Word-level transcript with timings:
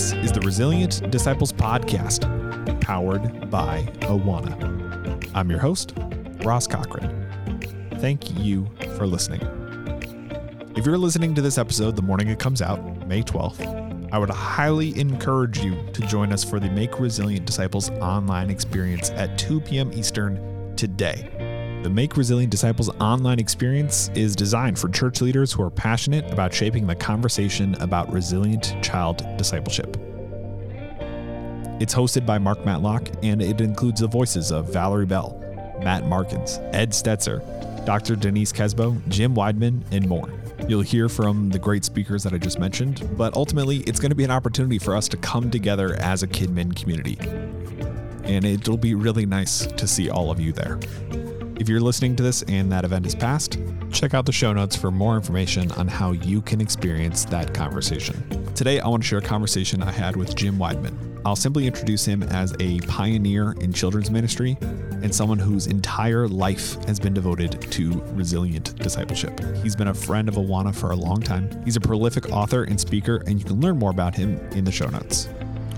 This 0.00 0.12
is 0.14 0.32
the 0.32 0.40
Resilient 0.40 1.10
Disciples 1.10 1.52
Podcast, 1.52 2.22
powered 2.80 3.50
by 3.50 3.82
Awana. 4.00 5.30
I'm 5.34 5.50
your 5.50 5.58
host, 5.58 5.92
Ross 6.42 6.66
Cochran. 6.66 7.28
Thank 7.98 8.38
you 8.38 8.66
for 8.96 9.06
listening. 9.06 9.42
If 10.74 10.86
you're 10.86 10.96
listening 10.96 11.34
to 11.34 11.42
this 11.42 11.58
episode 11.58 11.96
the 11.96 12.02
morning 12.02 12.28
it 12.28 12.38
comes 12.38 12.62
out, 12.62 13.06
May 13.06 13.22
12th, 13.22 14.08
I 14.10 14.16
would 14.16 14.30
highly 14.30 14.98
encourage 14.98 15.62
you 15.62 15.76
to 15.92 16.00
join 16.06 16.32
us 16.32 16.44
for 16.44 16.58
the 16.58 16.70
Make 16.70 16.98
Resilient 16.98 17.44
Disciples 17.44 17.90
online 17.90 18.48
experience 18.48 19.10
at 19.10 19.36
2 19.36 19.60
p.m. 19.60 19.92
Eastern 19.92 20.74
today. 20.76 21.28
The 21.82 21.88
Make 21.88 22.18
Resilient 22.18 22.50
Disciples 22.50 22.90
online 23.00 23.38
experience 23.38 24.10
is 24.14 24.36
designed 24.36 24.78
for 24.78 24.90
church 24.90 25.22
leaders 25.22 25.50
who 25.50 25.62
are 25.62 25.70
passionate 25.70 26.30
about 26.30 26.52
shaping 26.52 26.86
the 26.86 26.94
conversation 26.94 27.74
about 27.76 28.12
resilient 28.12 28.76
child 28.82 29.26
discipleship. 29.38 29.96
It's 31.80 31.94
hosted 31.94 32.26
by 32.26 32.36
Mark 32.36 32.66
Matlock 32.66 33.08
and 33.22 33.40
it 33.40 33.62
includes 33.62 34.02
the 34.02 34.08
voices 34.08 34.52
of 34.52 34.70
Valerie 34.70 35.06
Bell, 35.06 35.42
Matt 35.82 36.04
Markins, 36.04 36.58
Ed 36.72 36.90
Stetzer, 36.90 37.40
Dr. 37.86 38.14
Denise 38.14 38.52
Kjesbo, 38.52 39.00
Jim 39.08 39.34
Wideman, 39.34 39.80
and 39.90 40.06
more. 40.06 40.28
You'll 40.68 40.82
hear 40.82 41.08
from 41.08 41.48
the 41.48 41.58
great 41.58 41.86
speakers 41.86 42.22
that 42.24 42.34
I 42.34 42.38
just 42.38 42.58
mentioned, 42.58 43.08
but 43.16 43.32
ultimately, 43.32 43.78
it's 43.78 43.98
going 43.98 44.10
to 44.10 44.16
be 44.16 44.24
an 44.24 44.30
opportunity 44.30 44.78
for 44.78 44.94
us 44.94 45.08
to 45.08 45.16
come 45.16 45.50
together 45.50 45.94
as 45.94 46.22
a 46.22 46.26
Kidmin 46.26 46.76
community. 46.76 47.16
And 48.24 48.44
it'll 48.44 48.76
be 48.76 48.94
really 48.94 49.24
nice 49.24 49.64
to 49.64 49.86
see 49.88 50.10
all 50.10 50.30
of 50.30 50.38
you 50.38 50.52
there. 50.52 50.78
If 51.60 51.68
you're 51.68 51.78
listening 51.78 52.16
to 52.16 52.22
this 52.22 52.40
and 52.44 52.72
that 52.72 52.86
event 52.86 53.04
is 53.04 53.14
past, 53.14 53.58
check 53.92 54.14
out 54.14 54.24
the 54.24 54.32
show 54.32 54.50
notes 54.54 54.74
for 54.74 54.90
more 54.90 55.14
information 55.14 55.70
on 55.72 55.88
how 55.88 56.12
you 56.12 56.40
can 56.40 56.58
experience 56.58 57.26
that 57.26 57.52
conversation. 57.52 58.24
Today, 58.54 58.80
I 58.80 58.88
want 58.88 59.02
to 59.02 59.06
share 59.06 59.18
a 59.18 59.22
conversation 59.22 59.82
I 59.82 59.90
had 59.90 60.16
with 60.16 60.34
Jim 60.34 60.56
Wideman. 60.56 61.20
I'll 61.22 61.36
simply 61.36 61.66
introduce 61.66 62.02
him 62.02 62.22
as 62.22 62.54
a 62.60 62.80
pioneer 62.86 63.52
in 63.60 63.74
children's 63.74 64.10
ministry 64.10 64.56
and 64.62 65.14
someone 65.14 65.38
whose 65.38 65.66
entire 65.66 66.26
life 66.26 66.82
has 66.86 66.98
been 66.98 67.12
devoted 67.12 67.60
to 67.72 68.02
resilient 68.14 68.74
discipleship. 68.78 69.38
He's 69.62 69.76
been 69.76 69.88
a 69.88 69.94
friend 69.94 70.30
of 70.30 70.36
Awana 70.36 70.74
for 70.74 70.92
a 70.92 70.96
long 70.96 71.20
time. 71.20 71.50
He's 71.66 71.76
a 71.76 71.80
prolific 71.80 72.30
author 72.30 72.64
and 72.64 72.80
speaker, 72.80 73.22
and 73.26 73.38
you 73.38 73.44
can 73.44 73.60
learn 73.60 73.78
more 73.78 73.90
about 73.90 74.14
him 74.14 74.38
in 74.52 74.64
the 74.64 74.72
show 74.72 74.88
notes. 74.88 75.28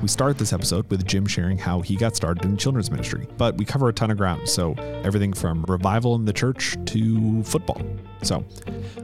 We 0.03 0.09
start 0.09 0.37
this 0.37 0.53
episode 0.53 0.91
with 0.91 1.07
Jim 1.07 1.27
sharing 1.27 1.57
how 1.57 1.81
he 1.81 1.95
got 1.95 2.17
started 2.17 2.45
in 2.45 2.57
children's 2.57 2.91
ministry, 2.91 3.29
but 3.39 3.57
we 3.57 3.65
cover 3.65 3.89
a 3.89 3.93
ton 3.93 4.11
of 4.11 4.17
ground. 4.17 4.49
So, 4.49 4.75
everything 5.05 5.33
from 5.33 5.65
revival 5.69 6.17
in 6.17 6.25
the 6.25 6.33
church 6.33 6.77
to 6.87 7.45
football. 7.45 7.81
So, 8.21 8.45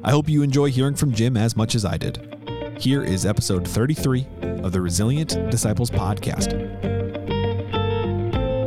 I 0.03 0.11
hope 0.11 0.29
you 0.29 0.43
enjoy 0.43 0.73
hearing 0.73 0.97
from 0.97 1.13
Jim 1.13 1.37
as 1.37 1.57
much 1.57 1.77
as 1.77 1.85
I 1.85 1.99
did. 1.99 2.77
Here 2.81 3.05
is 3.05 3.25
episode 3.25 3.67
33 3.67 4.27
of 4.65 4.73
the 4.73 4.81
Resilient 4.81 5.51
Disciples 5.53 5.89
podcast. 5.89 6.53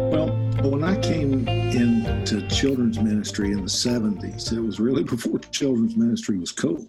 Well, 0.09 0.29
when 0.71 0.85
I 0.85 0.97
came 1.01 1.45
into 1.49 2.47
children's 2.47 2.97
ministry 2.97 3.51
in 3.51 3.57
the 3.57 3.69
70s, 3.69 4.53
it 4.53 4.61
was 4.61 4.79
really 4.79 5.03
before 5.15 5.37
children's 5.39 5.97
ministry 5.97 6.37
was 6.37 6.53
cool. 6.53 6.87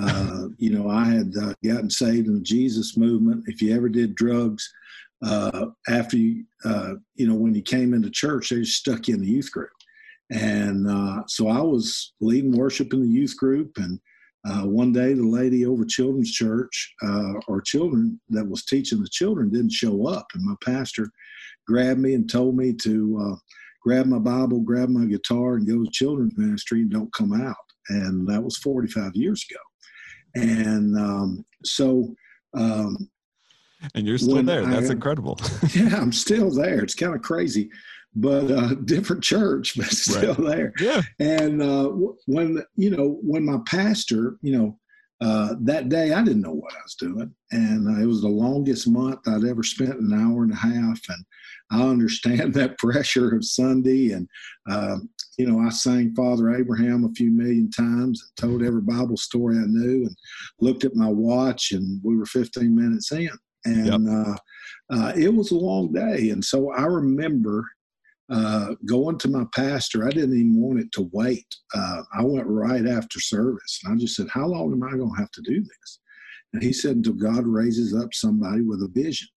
Uh, 0.00 0.48
you 0.58 0.70
know, 0.70 0.90
I 0.90 1.04
had 1.06 1.32
uh, 1.40 1.54
gotten 1.64 1.90
saved 1.90 2.26
in 2.26 2.34
the 2.34 2.40
Jesus 2.40 2.96
movement. 2.96 3.44
If 3.46 3.62
you 3.62 3.74
ever 3.74 3.88
did 3.88 4.14
drugs, 4.14 4.70
uh, 5.24 5.66
after 5.88 6.16
you, 6.16 6.44
uh, 6.64 6.94
you 7.14 7.26
know, 7.26 7.34
when 7.34 7.54
you 7.54 7.62
came 7.62 7.94
into 7.94 8.10
church, 8.10 8.50
they 8.50 8.56
just 8.56 8.78
stuck 8.78 9.08
you 9.08 9.14
in 9.14 9.22
the 9.22 9.28
youth 9.28 9.50
group. 9.50 9.70
And 10.30 10.88
uh, 10.88 11.22
so 11.26 11.48
I 11.48 11.60
was 11.60 12.12
leading 12.20 12.56
worship 12.56 12.92
in 12.92 13.00
the 13.00 13.08
youth 13.08 13.36
group. 13.36 13.78
And 13.78 13.98
one 14.70 14.92
day, 14.92 15.14
the 15.14 15.26
lady 15.26 15.64
over 15.64 15.84
children's 15.84 16.32
church, 16.32 16.94
or 17.48 17.62
children 17.62 18.20
that 18.30 18.46
was 18.46 18.64
teaching 18.64 19.00
the 19.02 19.08
children, 19.08 19.50
didn't 19.50 19.72
show 19.72 20.06
up. 20.06 20.26
And 20.34 20.44
my 20.44 20.54
pastor 20.62 21.08
grabbed 21.66 22.00
me 22.00 22.14
and 22.14 22.30
told 22.30 22.56
me 22.56 22.74
to 22.82 23.38
grab 23.82 24.06
my 24.06 24.18
Bible, 24.18 24.60
grab 24.60 24.88
my 24.88 25.06
guitar, 25.06 25.54
and 25.54 25.66
go 25.66 25.82
to 25.82 25.90
children's 25.90 26.36
ministry 26.36 26.82
and 26.82 26.90
don't 26.90 27.12
come 27.14 27.32
out. 27.32 27.56
And 27.88 28.26
that 28.28 28.42
was 28.42 28.58
45 28.58 29.14
years 29.14 29.44
ago. 29.48 29.60
And 30.36 30.98
um, 30.98 31.44
so. 31.64 32.14
Um, 32.56 33.10
and 33.94 34.06
you're 34.06 34.18
still 34.18 34.42
there. 34.42 34.64
That's 34.64 34.88
I, 34.88 34.92
incredible. 34.92 35.38
yeah, 35.74 35.96
I'm 35.96 36.12
still 36.12 36.50
there. 36.50 36.82
It's 36.82 36.94
kind 36.94 37.14
of 37.14 37.22
crazy, 37.22 37.70
but 38.14 38.50
uh, 38.50 38.74
different 38.84 39.22
church, 39.22 39.74
but 39.76 39.86
still 39.86 40.34
right. 40.34 40.56
there. 40.56 40.72
Yeah. 40.80 41.02
And 41.18 41.62
uh, 41.62 41.90
when 42.26 42.64
you 42.74 42.90
know 42.90 43.18
when 43.22 43.44
my 43.44 43.58
pastor, 43.66 44.38
you 44.40 44.56
know, 44.56 44.78
uh, 45.20 45.54
that 45.60 45.88
day 45.88 46.12
I 46.12 46.22
didn't 46.22 46.42
know 46.42 46.54
what 46.54 46.72
I 46.72 46.82
was 46.82 46.94
doing, 46.94 47.34
and 47.52 47.88
uh, 47.88 48.02
it 48.02 48.06
was 48.06 48.22
the 48.22 48.28
longest 48.28 48.88
month 48.88 49.20
I'd 49.28 49.44
ever 49.44 49.62
spent 49.62 50.00
an 50.00 50.12
hour 50.12 50.42
and 50.42 50.52
a 50.52 50.56
half, 50.56 51.00
and 51.08 51.24
I 51.70 51.82
understand 51.82 52.54
that 52.54 52.78
pressure 52.78 53.34
of 53.34 53.44
Sunday. 53.44 54.12
And, 54.12 54.28
uh, 54.70 54.98
you 55.38 55.46
know, 55.46 55.60
I 55.60 55.70
sang 55.70 56.14
Father 56.14 56.54
Abraham 56.54 57.04
a 57.04 57.12
few 57.14 57.30
million 57.30 57.70
times 57.70 58.22
and 58.22 58.36
told 58.36 58.62
every 58.62 58.80
Bible 58.80 59.16
story 59.16 59.56
I 59.56 59.66
knew 59.66 60.06
and 60.06 60.16
looked 60.60 60.84
at 60.84 60.96
my 60.96 61.08
watch, 61.08 61.72
and 61.72 62.00
we 62.02 62.16
were 62.16 62.26
15 62.26 62.74
minutes 62.74 63.12
in. 63.12 63.30
And 63.64 64.06
yep. 64.06 64.14
uh, 64.14 64.36
uh, 64.90 65.12
it 65.16 65.34
was 65.34 65.50
a 65.50 65.56
long 65.56 65.92
day. 65.92 66.30
And 66.30 66.44
so 66.44 66.72
I 66.72 66.84
remember 66.84 67.64
uh, 68.28 68.74
going 68.86 69.18
to 69.18 69.28
my 69.28 69.44
pastor. 69.54 70.06
I 70.06 70.10
didn't 70.10 70.36
even 70.36 70.60
want 70.60 70.80
it 70.80 70.90
to 70.92 71.08
wait. 71.12 71.46
Uh, 71.74 72.02
I 72.16 72.22
went 72.22 72.46
right 72.46 72.86
after 72.86 73.20
service. 73.20 73.80
And 73.84 73.94
I 73.94 73.96
just 73.96 74.16
said, 74.16 74.28
How 74.28 74.46
long 74.46 74.72
am 74.72 74.82
I 74.82 74.96
going 74.96 75.14
to 75.14 75.20
have 75.20 75.30
to 75.32 75.42
do 75.42 75.60
this? 75.60 76.00
And 76.52 76.62
he 76.62 76.72
said, 76.72 76.96
Until 76.96 77.14
God 77.14 77.46
raises 77.46 77.94
up 77.94 78.14
somebody 78.14 78.62
with 78.62 78.82
a 78.82 78.88
vision. 78.88 79.28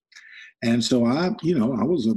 And 0.64 0.84
so 0.84 1.06
I, 1.06 1.32
you 1.42 1.58
know, 1.58 1.74
I 1.74 1.84
was 1.84 2.08
a, 2.08 2.16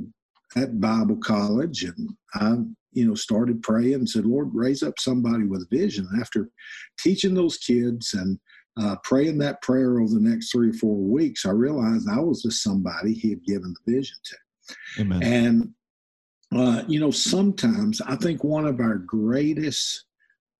at 0.58 0.80
Bible 0.80 1.16
college 1.16 1.84
and 1.84 2.10
I, 2.34 2.56
you 2.92 3.06
know, 3.06 3.14
started 3.14 3.62
praying 3.62 3.94
and 3.94 4.08
said, 4.08 4.26
Lord, 4.26 4.50
raise 4.52 4.82
up 4.82 4.94
somebody 4.98 5.44
with 5.44 5.68
vision. 5.70 6.08
After 6.20 6.50
teaching 6.98 7.34
those 7.34 7.56
kids 7.58 8.14
and 8.14 8.38
uh, 8.80 8.96
praying 9.02 9.38
that 9.38 9.62
prayer 9.62 10.00
over 10.00 10.14
the 10.14 10.20
next 10.20 10.50
three 10.50 10.70
or 10.70 10.74
four 10.74 10.96
weeks, 10.96 11.44
I 11.44 11.50
realized 11.50 12.08
I 12.08 12.20
was 12.20 12.42
just 12.42 12.62
somebody 12.62 13.14
he 13.14 13.30
had 13.30 13.44
given 13.44 13.74
the 13.84 13.92
vision 13.94 14.16
to. 14.24 14.76
Amen. 15.00 15.22
And, 15.22 15.74
uh, 16.54 16.82
you 16.86 17.00
know, 17.00 17.10
sometimes 17.10 18.00
I 18.00 18.16
think 18.16 18.44
one 18.44 18.66
of 18.66 18.80
our 18.80 18.96
greatest 18.96 20.04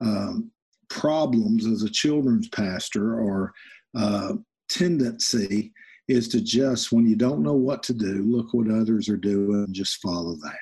um, 0.01 0.51
problems 0.89 1.67
as 1.67 1.83
a 1.83 1.91
children's 1.91 2.49
pastor 2.49 3.19
or 3.21 3.53
uh, 3.97 4.35
tendency 4.69 5.73
is 6.09 6.29
to 6.29 6.41
just, 6.41 6.93
when 6.93 7.07
you 7.07 7.17
don't 7.17 7.43
know 7.43 7.55
what 7.55 7.83
to 7.85 7.95
do, 7.95 8.23
look 8.25 8.53
what 8.53 8.71
others 8.71 9.09
are 9.09 9.17
doing 9.17 9.65
and 9.65 9.75
just 9.75 10.03
follow 10.03 10.35
that. 10.43 10.59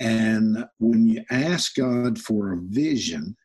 And 0.00 0.64
when 0.78 1.06
you 1.06 1.24
ask 1.30 1.74
God 1.74 2.18
for 2.18 2.52
a 2.52 2.58
vision, 2.60 3.36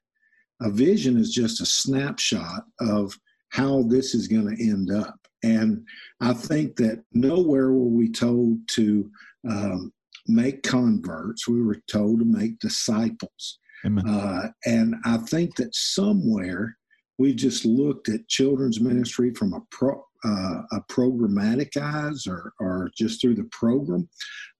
a 0.61 0.69
vision 0.69 1.17
is 1.17 1.33
just 1.33 1.61
a 1.61 1.65
snapshot 1.65 2.63
of 2.79 3.17
how 3.49 3.83
this 3.83 4.15
is 4.15 4.27
going 4.27 4.55
to 4.55 4.63
end 4.63 4.91
up. 4.91 5.19
And 5.43 5.85
I 6.21 6.33
think 6.33 6.75
that 6.77 7.03
nowhere 7.11 7.71
were 7.71 7.89
we 7.89 8.09
told 8.09 8.59
to 8.69 9.09
um, 9.49 9.91
make 10.27 10.63
converts, 10.63 11.47
we 11.47 11.61
were 11.61 11.81
told 11.87 12.19
to 12.19 12.25
make 12.25 12.59
disciples. 12.59 13.59
Uh, 14.07 14.47
and 14.65 14.95
I 15.03 15.17
think 15.17 15.55
that 15.57 15.75
somewhere 15.75 16.77
we 17.17 17.33
just 17.33 17.65
looked 17.65 18.07
at 18.07 18.27
children's 18.29 18.79
ministry 18.79 19.33
from 19.33 19.53
a 19.53 19.61
pro, 19.71 20.01
uh, 20.25 20.61
a 20.71 20.81
programmatic 20.89 21.75
eyes 21.77 22.25
or, 22.27 22.53
or 22.59 22.89
just 22.97 23.21
through 23.21 23.35
the 23.35 23.43
program. 23.45 24.07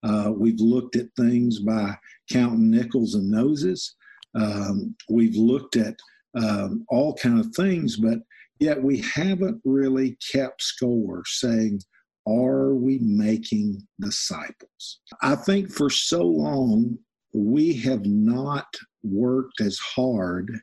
Uh, 0.02 0.32
we've 0.34 0.60
looked 0.60 0.96
at 0.96 1.06
things 1.16 1.60
by 1.60 1.96
counting 2.30 2.70
nickels 2.70 3.14
and 3.14 3.30
noses. 3.30 3.94
Um, 4.34 4.94
we've 5.08 5.36
looked 5.36 5.76
at 5.76 5.96
um, 6.36 6.84
all 6.88 7.14
kind 7.14 7.40
of 7.40 7.54
things, 7.54 7.96
but 7.96 8.18
yet 8.58 8.82
we 8.82 8.98
haven't 8.98 9.60
really 9.64 10.16
kept 10.32 10.62
score 10.62 11.22
saying, 11.26 11.80
are 12.26 12.74
we 12.74 12.98
making 13.00 13.86
disciples? 14.00 15.00
I 15.22 15.36
think 15.36 15.70
for 15.70 15.90
so 15.90 16.22
long 16.22 16.98
we 17.34 17.74
have 17.78 18.06
not 18.06 18.66
worked 19.02 19.60
as 19.60 19.78
hard 19.78 20.60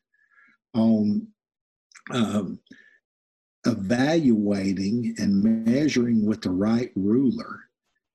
on 0.74 1.28
um, 2.12 2.60
evaluating 3.66 5.16
and 5.18 5.66
measuring 5.66 6.26
with 6.26 6.42
the 6.42 6.50
right 6.50 6.92
ruler 6.96 7.62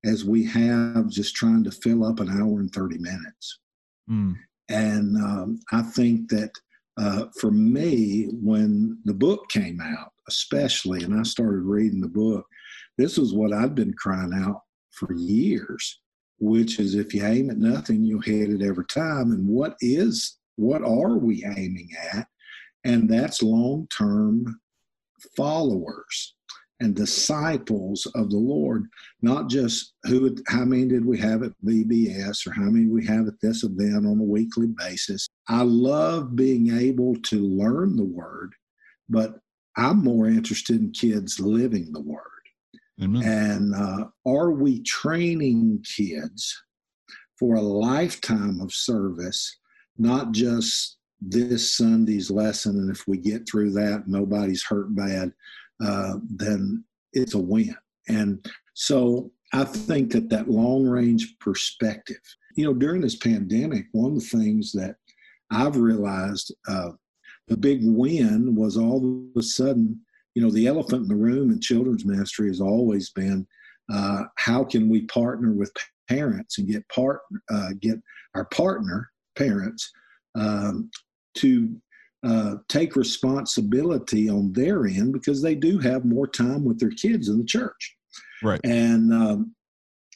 as 0.04 0.25
we 0.25 0.44
have 0.44 1.08
just 1.08 1.34
trying 1.34 1.64
to 1.64 1.70
fill 1.70 2.04
up 2.04 2.20
an 2.20 2.28
hour 2.31 2.60
and 2.60 2.72
30 2.72 2.98
minutes. 2.98 3.58
Mm. 4.10 4.34
And 4.69 5.16
um, 5.16 5.60
I 5.72 5.82
think 5.82 6.28
that 6.31 6.50
uh, 6.96 7.26
for 7.38 7.50
me, 7.50 8.28
when 8.32 8.98
the 9.04 9.14
book 9.14 9.48
came 9.48 9.81
out, 9.81 10.12
especially, 10.28 11.02
and 11.02 11.19
I 11.19 11.22
started 11.22 11.62
reading 11.62 12.00
the 12.00 12.08
book, 12.08 12.46
this 12.99 13.19
was 13.19 13.34
what 13.34 13.52
I'd 13.52 13.75
been 13.75 13.94
crying 13.94 14.32
out 14.34 14.62
for 14.92 15.12
years, 15.14 16.00
which 16.38 16.78
is 16.81 16.94
if 16.94 17.12
you 17.12 17.25
aim 17.25 17.50
at 17.50 17.58
nothing, 17.58 18.02
you'll 18.02 18.22
hit 18.22 18.50
it 18.50 18.62
every 18.62 18.87
time. 18.87 19.32
And 19.32 19.46
what 19.46 19.76
is, 19.81 20.38
what 20.56 20.82
are 20.82 21.19
we 21.19 21.44
aiming 21.44 21.90
at? 22.14 22.26
And 22.84 23.08
that's 23.08 23.42
long 23.42 23.88
term 23.96 24.60
followers. 25.37 26.34
and 26.81 26.94
disciples 26.94 28.06
of 28.14 28.28
the 28.28 28.37
Lord, 28.37 28.84
not 29.23 29.49
just 29.49 29.94
who, 30.05 30.37
how 30.46 30.62
many 30.67 30.87
did 30.87 31.06
we 31.06 31.19
have 31.19 31.43
at 31.43 31.52
VBS 31.64 32.46
or 32.46 32.52
how 32.52 32.64
many 32.64 32.84
we 32.84 33.06
have 33.06 33.26
at 33.26 33.40
this 33.40 33.64
event 33.64 34.06
on 34.06 34.19
a 34.20 34.23
weekly 34.23 34.67
basis. 34.67 35.26
I 35.49 35.62
love 35.62 36.37
being 36.37 36.76
able 36.78 37.17
to 37.17 37.40
learn 37.40 37.96
the 37.96 38.05
word, 38.05 38.52
but 39.08 39.38
I'm 39.78 40.05
more 40.05 40.28
interested 40.28 40.76
in 40.81 40.90
kids 40.93 41.40
living 41.40 41.93
the 41.93 42.02
word. 42.02 42.20
Amen. 43.02 43.23
And 43.25 43.75
uh, 43.75 44.08
are 44.26 44.50
we 44.50 44.82
training 44.82 45.82
kids 45.96 46.62
for 47.38 47.56
a 47.56 47.62
lifetime 47.62 48.61
of 48.61 48.73
service, 48.73 49.58
not 49.99 50.32
just 50.32 50.95
this 51.20 51.76
Sunday's 51.76 52.30
lesson? 52.30 52.78
And 52.78 52.90
if 52.90 53.06
we 53.06 53.18
get 53.18 53.48
through 53.48 53.72
that, 53.72 54.04
nobody's 54.06 54.64
hurt 54.64 54.94
bad, 54.94 55.32
uh, 55.84 56.14
then 56.28 56.84
it's 57.12 57.34
a 57.34 57.38
win. 57.38 57.76
And 58.08 58.44
so 58.74 59.32
I 59.52 59.64
think 59.64 60.12
that 60.12 60.28
that 60.30 60.50
long 60.50 60.86
range 60.86 61.36
perspective, 61.40 62.20
you 62.56 62.64
know, 62.64 62.74
during 62.74 63.00
this 63.00 63.16
pandemic, 63.16 63.86
one 63.92 64.12
of 64.12 64.20
the 64.20 64.38
things 64.38 64.72
that 64.72 64.96
I've 65.50 65.76
realized 65.76 66.54
uh, 66.68 66.90
the 67.48 67.56
big 67.56 67.80
win 67.82 68.54
was 68.54 68.76
all 68.76 69.30
of 69.34 69.40
a 69.40 69.42
sudden, 69.42 70.00
you 70.34 70.42
know, 70.42 70.50
the 70.50 70.66
elephant 70.66 71.02
in 71.02 71.08
the 71.08 71.14
room 71.14 71.50
in 71.50 71.60
children's 71.60 72.04
ministry 72.04 72.48
has 72.48 72.60
always 72.60 73.10
been 73.10 73.46
uh, 73.92 74.24
how 74.36 74.64
can 74.64 74.88
we 74.88 75.02
partner 75.02 75.52
with 75.52 75.72
parents 76.08 76.58
and 76.58 76.68
get 76.68 76.88
part 76.88 77.20
uh, 77.50 77.70
get 77.80 77.96
our 78.34 78.44
partner 78.46 79.10
parents 79.36 79.92
um, 80.34 80.90
to 81.37 81.77
uh, 82.27 82.56
take 82.69 82.97
responsibility 82.97 84.29
on 84.29 84.53
their 84.53 84.87
end 84.87 85.12
because 85.12 85.43
they 85.43 85.55
do 85.55 85.79
have 85.79 86.05
more 86.05 86.27
time 86.27 86.65
with 86.65 86.79
their 86.81 86.91
kids 86.91 87.29
in 87.29 87.38
the 87.38 87.44
church. 87.44 87.97
Right. 88.43 88.61
And, 88.65 89.12
um, 89.12 89.55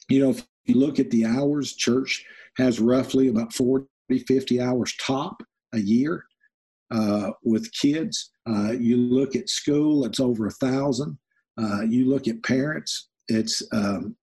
you 0.09 0.19
know, 0.19 0.31
if 0.31 0.45
you 0.65 0.75
look 0.75 0.99
at 0.99 1.09
the 1.11 1.25
hours, 1.25 1.75
church 1.75 2.25
has 2.57 2.79
roughly 2.79 3.29
about 3.29 3.53
40, 3.53 3.87
50 4.27 4.59
hours 4.59 4.93
top 4.99 5.41
a 5.73 5.79
year 5.79 6.25
uh, 6.91 7.31
with 7.43 7.71
kids. 7.73 8.31
Uh, 8.49 8.71
you 8.71 8.97
look 8.97 9.35
at 9.35 9.49
school, 9.49 10.05
it's 10.05 10.19
over 10.19 10.47
a 10.47 10.51
thousand. 10.51 11.17
Uh, 11.61 11.81
you 11.81 12.09
look 12.09 12.27
at 12.27 12.43
parents, 12.43 13.09
it's, 13.27 13.61
um, 13.71 14.15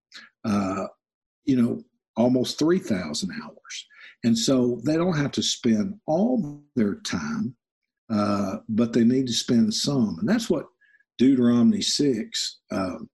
uh, 0.45 0.87
you 1.45 1.61
know, 1.61 1.83
almost 2.19 2.59
3,000 2.59 3.31
hours. 3.43 3.87
And 4.25 4.37
so 4.37 4.81
they 4.85 4.97
don't 4.97 5.17
have 5.17 5.33
to 5.33 5.43
spend 5.43 5.95
all 6.07 6.63
their 6.77 6.97
time 6.97 7.57
uh, 8.11 8.57
but 8.69 8.93
they 8.93 9.05
need 9.05 9.27
to 9.27 9.33
spend 9.33 9.73
some. 9.73 10.17
And 10.21 10.29
that's 10.29 10.49
what 10.49 10.67
Deuteronomy 11.19 11.83
6, 11.83 12.59
um, 12.71 13.09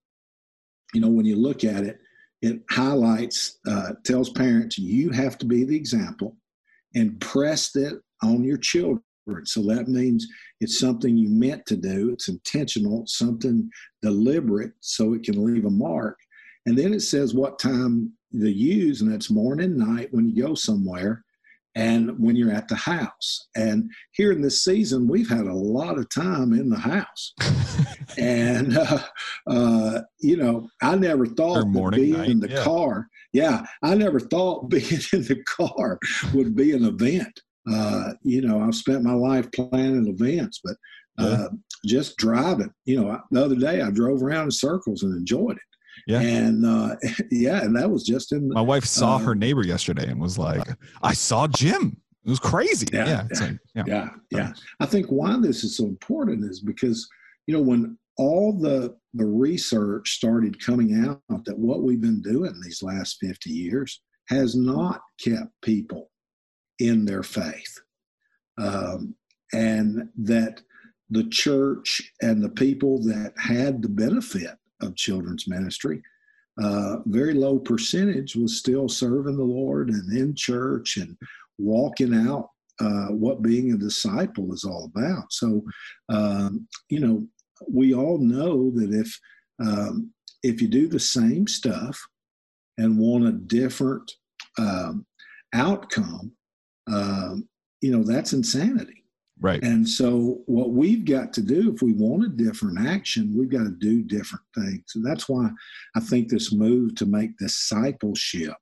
you 0.93 1.01
know, 1.01 1.09
when 1.09 1.27
you 1.27 1.37
look 1.37 1.65
at 1.65 1.83
it, 1.85 1.99
it 2.43 2.63
highlights, 2.71 3.59
uh, 3.69 3.93
tells 4.05 4.31
parents, 4.31 4.79
you 4.79 5.11
have 5.11 5.39
to 5.39 5.47
be 5.47 5.65
the 5.65 5.77
example 5.77 6.37
and 6.95 7.21
press 7.21 7.75
it 7.75 7.95
on 8.23 8.45
your 8.45 8.59
children. 8.59 9.03
So 9.45 9.63
that 9.63 9.89
means 9.89 10.27
it's 10.61 10.79
something 10.79 11.17
you 11.17 11.31
meant 11.31 11.65
to 11.67 11.77
do, 11.77 12.11
it's 12.13 12.29
intentional, 12.29 13.05
something 13.07 13.69
deliberate 14.03 14.73
so 14.81 15.15
it 15.15 15.23
can 15.23 15.45
leave 15.45 15.65
a 15.65 15.71
mark. 15.71 16.19
And 16.67 16.79
then 16.79 16.93
it 16.93 17.01
says 17.01 17.35
what 17.35 17.59
time 17.59 18.13
to 18.41 18.51
use, 18.51 19.01
and 19.01 19.13
that's 19.13 19.31
morning, 19.31 19.77
night 19.77 20.09
when 20.13 20.29
you 20.29 20.43
go 20.43 20.55
somewhere 20.55 21.25
and 21.77 22.19
when 22.19 22.37
you're 22.37 22.53
at 22.53 22.69
the 22.69 22.77
house. 22.77 23.49
And 23.57 23.91
here 24.13 24.31
in 24.31 24.43
this 24.43 24.63
season, 24.63 25.09
we've 25.09 25.29
had 25.29 25.47
a 25.47 25.55
lot 25.55 25.99
of 25.99 26.09
time 26.09 26.53
in 26.53 26.69
the 26.69 26.79
house. 26.79 27.35
and, 28.19 28.79
uh, 28.79 29.01
uh, 29.49 30.01
you 30.21 30.37
know, 30.37 30.69
I 30.83 30.95
never 30.95 31.27
thought 31.27 31.67
morning, 31.67 32.01
being 32.01 32.13
night, 32.13 32.31
in 32.31 32.41
the 32.41 32.51
yeah. 32.51 32.63
car, 32.63 33.09
yeah, 33.33 33.67
I 33.83 33.95
never 33.95 34.21
thought 34.21 34.69
being 34.71 35.01
in 35.13 35.23
the 35.23 35.43
car 35.49 35.99
would 36.33 36.55
be 36.55 36.73
an 36.73 36.85
event. 36.85 37.41
Uh, 37.71 38.13
you 38.23 38.43
know, 38.43 38.61
I've 38.61 38.75
spent 38.75 39.03
my 39.03 39.15
life 39.15 39.51
planning 39.53 40.07
events, 40.07 40.61
but 40.63 40.77
uh, 41.19 41.49
just 41.87 42.17
driving, 42.19 42.71
you 42.85 43.01
know, 43.01 43.19
the 43.31 43.45
other 43.45 43.57
day 43.57 43.81
I 43.81 43.91
drove 43.91 44.23
around 44.23 44.45
in 44.45 44.51
circles 44.51 45.03
and 45.03 45.17
enjoyed 45.17 45.57
it. 45.57 45.74
Yeah. 46.07 46.21
And 46.21 46.65
uh, 46.65 46.97
yeah, 47.31 47.63
and 47.63 47.77
that 47.77 47.91
was 47.91 48.05
just 48.05 48.33
in. 48.33 48.49
My 48.49 48.61
wife 48.61 48.85
saw 48.85 49.17
uh, 49.17 49.19
her 49.19 49.35
neighbor 49.35 49.65
yesterday 49.65 50.09
and 50.09 50.21
was 50.21 50.39
like, 50.39 50.63
"I 51.03 51.13
saw 51.13 51.47
Jim." 51.47 51.97
It 52.25 52.31
was 52.31 52.41
crazy. 52.41 52.87
Yeah, 52.93 53.07
yeah, 53.07 53.27
yeah, 53.31 53.41
like, 53.41 53.59
yeah, 53.75 53.85
yeah, 53.87 54.09
yeah. 54.31 54.53
I 54.81 54.87
think 54.87 55.07
why 55.09 55.39
this 55.41 55.63
is 55.63 55.77
so 55.77 55.85
important 55.85 56.45
is 56.45 56.61
because 56.61 57.09
you 57.47 57.55
know 57.55 57.61
when 57.61 57.99
all 58.17 58.53
the 58.53 58.97
the 59.15 59.27
research 59.27 60.11
started 60.11 60.65
coming 60.65 61.05
out 61.05 61.21
that 61.45 61.59
what 61.59 61.83
we've 61.83 62.01
been 62.01 62.23
doing 62.23 62.53
these 62.63 62.83
last 62.83 63.19
50 63.21 63.51
years 63.51 64.01
has 64.29 64.55
not 64.55 65.03
kept 65.21 65.51
people 65.63 66.11
in 66.79 67.05
their 67.05 67.23
faith 67.23 67.79
um, 68.59 69.15
and 69.53 70.09
that 70.17 70.63
the 71.11 71.25
church 71.29 72.03
and 72.23 72.43
the 72.43 72.49
people 72.49 73.03
that 73.03 73.33
had 73.37 73.83
the 73.83 73.89
benefit 73.89 74.57
of 74.85 74.97
children's 74.97 75.49
ministry. 75.49 76.03
Uh, 76.63 76.99
very 77.07 77.35
low 77.35 77.59
percentage 77.59 78.37
was 78.37 78.59
still 78.59 78.89
serving 78.89 79.37
the 79.37 79.43
Lord 79.43 79.89
and 79.89 80.13
in 80.17 80.35
church 80.35 80.99
and 80.99 81.17
walking 81.59 82.15
out 82.15 82.51
uh, 82.81 83.07
what 83.09 83.43
being 83.43 83.73
a 83.73 83.77
disciple 83.77 84.53
is 84.53 84.65
all 84.65 84.91
about. 84.95 85.33
So, 85.33 85.65
um, 86.09 86.69
you 86.89 87.01
know, 87.01 87.27
we 87.69 87.95
all 87.95 88.19
know 88.19 88.71
that 88.73 88.93
if 88.93 89.19
um, 89.65 90.13
if 90.43 90.61
you 90.61 90.69
do 90.69 90.89
the 90.89 91.01
same 91.01 91.47
stuff 91.47 91.99
and 92.79 92.99
want 92.99 93.27
a 93.27 93.33
different 93.33 94.11
um, 94.59 95.07
outcome, 95.55 96.33
um, 96.93 97.49
you 97.81 97.93
know, 97.93 98.03
that's 98.03 98.33
insanity. 98.33 99.04
Right. 99.41 99.63
And 99.63 99.89
so, 99.89 100.43
what 100.47 100.71
we've 100.71 101.05
got 101.05 101.33
to 101.35 101.43
do, 101.43 101.73
if 101.75 101.83
we 101.83 101.93
want 101.93 102.25
a 102.25 102.29
different 102.29 102.87
action, 102.87 103.37
we've 103.37 103.51
got 103.51 103.65
to 103.65 103.77
do 103.79 104.03
different 104.03 104.45
things. 104.55 104.93
And 104.95 105.05
that's 105.05 105.29
why 105.29 105.51
I 105.97 106.01
think 106.01 106.29
this 106.29 106.53
move 106.53 106.95
to 106.97 107.07
make 107.07 107.37
discipleship 107.39 108.55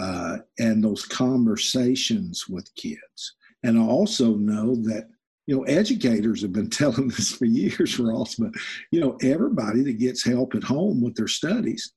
uh, 0.00 0.38
and 0.58 0.84
those 0.84 1.04
conversations 1.06 2.44
with 2.48 2.74
kids. 2.76 3.34
And 3.62 3.78
I 3.78 3.82
also 3.82 4.34
know 4.34 4.74
that, 4.74 5.08
you 5.46 5.56
know, 5.56 5.62
educators 5.64 6.42
have 6.42 6.52
been 6.52 6.70
telling 6.70 7.08
this 7.08 7.32
for 7.32 7.46
years, 7.46 7.98
Ross, 7.98 8.34
but, 8.34 8.52
you 8.90 9.00
know, 9.00 9.16
everybody 9.22 9.82
that 9.84 9.98
gets 9.98 10.24
help 10.24 10.54
at 10.54 10.64
home 10.64 11.02
with 11.02 11.14
their 11.14 11.28
studies 11.28 11.92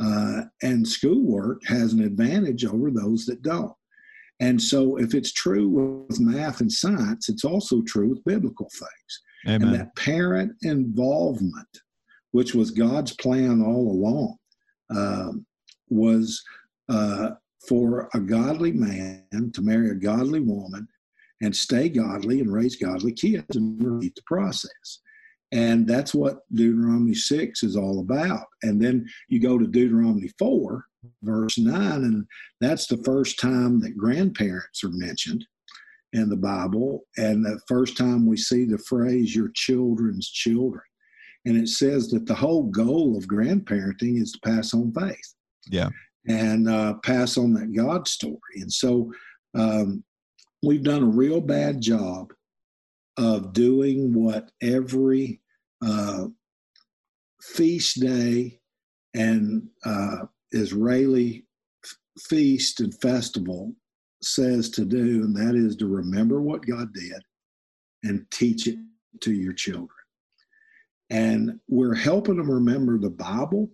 uh, 0.00 0.42
and 0.62 0.86
schoolwork 0.86 1.64
has 1.66 1.92
an 1.92 2.02
advantage 2.02 2.64
over 2.64 2.90
those 2.90 3.24
that 3.26 3.42
don't. 3.42 3.72
And 4.40 4.60
so, 4.60 4.96
if 4.96 5.14
it's 5.14 5.32
true 5.32 6.04
with 6.08 6.20
math 6.20 6.60
and 6.60 6.70
science, 6.70 7.28
it's 7.28 7.44
also 7.44 7.82
true 7.82 8.10
with 8.10 8.24
biblical 8.24 8.68
things. 8.70 9.22
Amen. 9.46 9.68
And 9.68 9.74
that 9.74 9.96
parent 9.96 10.52
involvement, 10.62 11.68
which 12.32 12.54
was 12.54 12.70
God's 12.70 13.12
plan 13.16 13.62
all 13.62 13.90
along, 13.90 14.36
um, 14.90 15.46
was 15.88 16.42
uh, 16.88 17.30
for 17.66 18.08
a 18.14 18.20
godly 18.20 18.72
man 18.72 19.50
to 19.54 19.62
marry 19.62 19.90
a 19.90 19.94
godly 19.94 20.40
woman 20.40 20.86
and 21.42 21.54
stay 21.54 21.88
godly 21.88 22.40
and 22.40 22.52
raise 22.52 22.76
godly 22.76 23.12
kids 23.12 23.56
and 23.56 23.82
repeat 23.82 24.14
the 24.14 24.22
process. 24.26 25.00
And 25.52 25.86
that's 25.86 26.14
what 26.14 26.40
Deuteronomy 26.52 27.14
6 27.14 27.62
is 27.62 27.76
all 27.76 28.00
about. 28.00 28.46
And 28.62 28.80
then 28.80 29.06
you 29.28 29.40
go 29.40 29.58
to 29.58 29.66
Deuteronomy 29.66 30.28
4, 30.38 30.84
verse 31.22 31.58
9, 31.58 31.74
and 31.74 32.26
that's 32.60 32.86
the 32.86 33.02
first 33.04 33.38
time 33.38 33.80
that 33.80 33.96
grandparents 33.96 34.82
are 34.84 34.90
mentioned 34.90 35.44
in 36.12 36.28
the 36.28 36.36
Bible, 36.36 37.04
and 37.16 37.44
the 37.44 37.60
first 37.68 37.96
time 37.96 38.26
we 38.26 38.36
see 38.36 38.64
the 38.64 38.78
phrase, 38.78 39.34
your 39.34 39.50
children's 39.54 40.30
children. 40.30 40.82
And 41.44 41.56
it 41.56 41.68
says 41.68 42.08
that 42.08 42.26
the 42.26 42.34
whole 42.34 42.64
goal 42.64 43.16
of 43.16 43.28
grandparenting 43.28 44.20
is 44.20 44.32
to 44.32 44.40
pass 44.40 44.74
on 44.74 44.92
faith. 44.92 45.34
Yeah. 45.70 45.90
And 46.26 46.68
uh, 46.68 46.94
pass 47.04 47.38
on 47.38 47.52
that 47.54 47.72
God 47.72 48.08
story. 48.08 48.38
And 48.56 48.72
so 48.72 49.12
um, 49.54 50.02
we've 50.62 50.82
done 50.82 51.02
a 51.02 51.06
real 51.06 51.40
bad 51.40 51.80
job 51.80 52.32
of 53.16 53.52
doing 53.52 54.12
what 54.12 54.50
every 54.60 55.40
uh, 55.84 56.26
feast 57.40 58.00
day 58.00 58.58
and 59.14 59.68
uh, 59.84 60.24
Israeli 60.56 61.44
feast 62.18 62.80
and 62.80 62.94
festival 63.00 63.74
says 64.22 64.70
to 64.70 64.84
do, 64.84 65.22
and 65.24 65.36
that 65.36 65.54
is 65.54 65.76
to 65.76 65.86
remember 65.86 66.40
what 66.40 66.66
God 66.66 66.92
did 66.94 67.22
and 68.02 68.26
teach 68.30 68.66
it 68.66 68.78
to 69.20 69.32
your 69.32 69.52
children. 69.52 69.88
And 71.10 71.60
we're 71.68 71.94
helping 71.94 72.36
them 72.36 72.50
remember 72.50 72.98
the 72.98 73.10
Bible, 73.10 73.70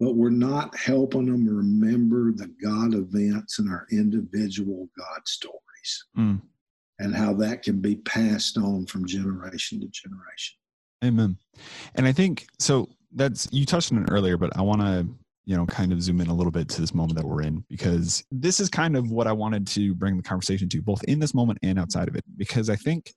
but 0.00 0.16
we're 0.16 0.30
not 0.30 0.76
helping 0.76 1.26
them 1.26 1.46
remember 1.46 2.32
the 2.32 2.52
God 2.62 2.94
events 2.94 3.58
and 3.58 3.70
our 3.70 3.86
individual 3.92 4.88
God 4.98 5.20
stories 5.26 6.04
mm. 6.18 6.40
and 6.98 7.14
how 7.14 7.32
that 7.34 7.62
can 7.62 7.80
be 7.80 7.96
passed 7.96 8.58
on 8.58 8.86
from 8.86 9.06
generation 9.06 9.80
to 9.80 9.88
generation. 9.88 10.56
Amen. 11.04 11.36
And 11.94 12.06
I 12.06 12.12
think 12.12 12.46
so. 12.58 12.88
That's 13.16 13.48
you 13.52 13.64
touched 13.64 13.92
on 13.92 14.02
it 14.02 14.08
earlier, 14.10 14.36
but 14.36 14.56
I 14.56 14.62
want 14.62 14.80
to 14.80 15.06
you 15.46 15.56
know 15.56 15.66
kind 15.66 15.92
of 15.92 16.02
zoom 16.02 16.20
in 16.20 16.28
a 16.28 16.34
little 16.34 16.50
bit 16.50 16.68
to 16.70 16.80
this 16.80 16.94
moment 16.94 17.18
that 17.18 17.26
we're 17.26 17.42
in 17.42 17.64
because 17.68 18.24
this 18.30 18.60
is 18.60 18.68
kind 18.68 18.96
of 18.96 19.10
what 19.10 19.26
I 19.26 19.32
wanted 19.32 19.66
to 19.68 19.94
bring 19.94 20.16
the 20.16 20.22
conversation 20.22 20.68
to, 20.70 20.82
both 20.82 21.02
in 21.04 21.18
this 21.18 21.34
moment 21.34 21.58
and 21.62 21.78
outside 21.78 22.08
of 22.08 22.16
it. 22.16 22.24
Because 22.36 22.70
I 22.70 22.76
think 22.76 23.12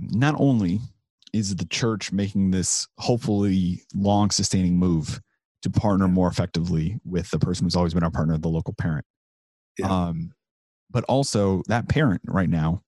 not 0.00 0.34
only 0.38 0.80
is 1.32 1.54
the 1.56 1.66
church 1.66 2.12
making 2.12 2.50
this 2.50 2.88
hopefully 2.98 3.82
long 3.94 4.30
sustaining 4.30 4.76
move 4.76 5.20
to 5.62 5.70
partner 5.70 6.08
more 6.08 6.28
effectively 6.28 6.98
with 7.04 7.30
the 7.30 7.38
person 7.38 7.64
who's 7.64 7.76
always 7.76 7.94
been 7.94 8.02
our 8.02 8.10
partner, 8.10 8.36
the 8.36 8.48
local 8.48 8.74
parent. 8.74 9.04
Yeah. 9.78 9.86
Um, 9.86 10.32
but 10.90 11.04
also 11.04 11.62
that 11.68 11.88
parent 11.88 12.20
right 12.26 12.50
now 12.50 12.82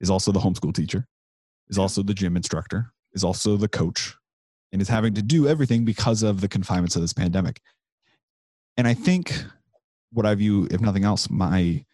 is 0.00 0.10
also 0.10 0.32
the 0.32 0.40
homeschool 0.40 0.74
teacher, 0.74 1.06
is 1.68 1.78
also 1.78 2.02
the 2.02 2.14
gym 2.14 2.36
instructor, 2.36 2.92
is 3.12 3.24
also 3.24 3.56
the 3.56 3.68
coach, 3.68 4.14
and 4.72 4.80
is 4.80 4.88
having 4.88 5.12
to 5.14 5.22
do 5.22 5.46
everything 5.46 5.84
because 5.84 6.22
of 6.22 6.40
the 6.40 6.48
confinements 6.48 6.96
of 6.96 7.02
this 7.02 7.12
pandemic. 7.12 7.60
And 8.80 8.88
I 8.88 8.94
think 8.94 9.44
what 10.10 10.24
I 10.24 10.34
view, 10.34 10.66
if 10.70 10.80
nothing 10.80 11.04
else, 11.04 11.28
my 11.28 11.84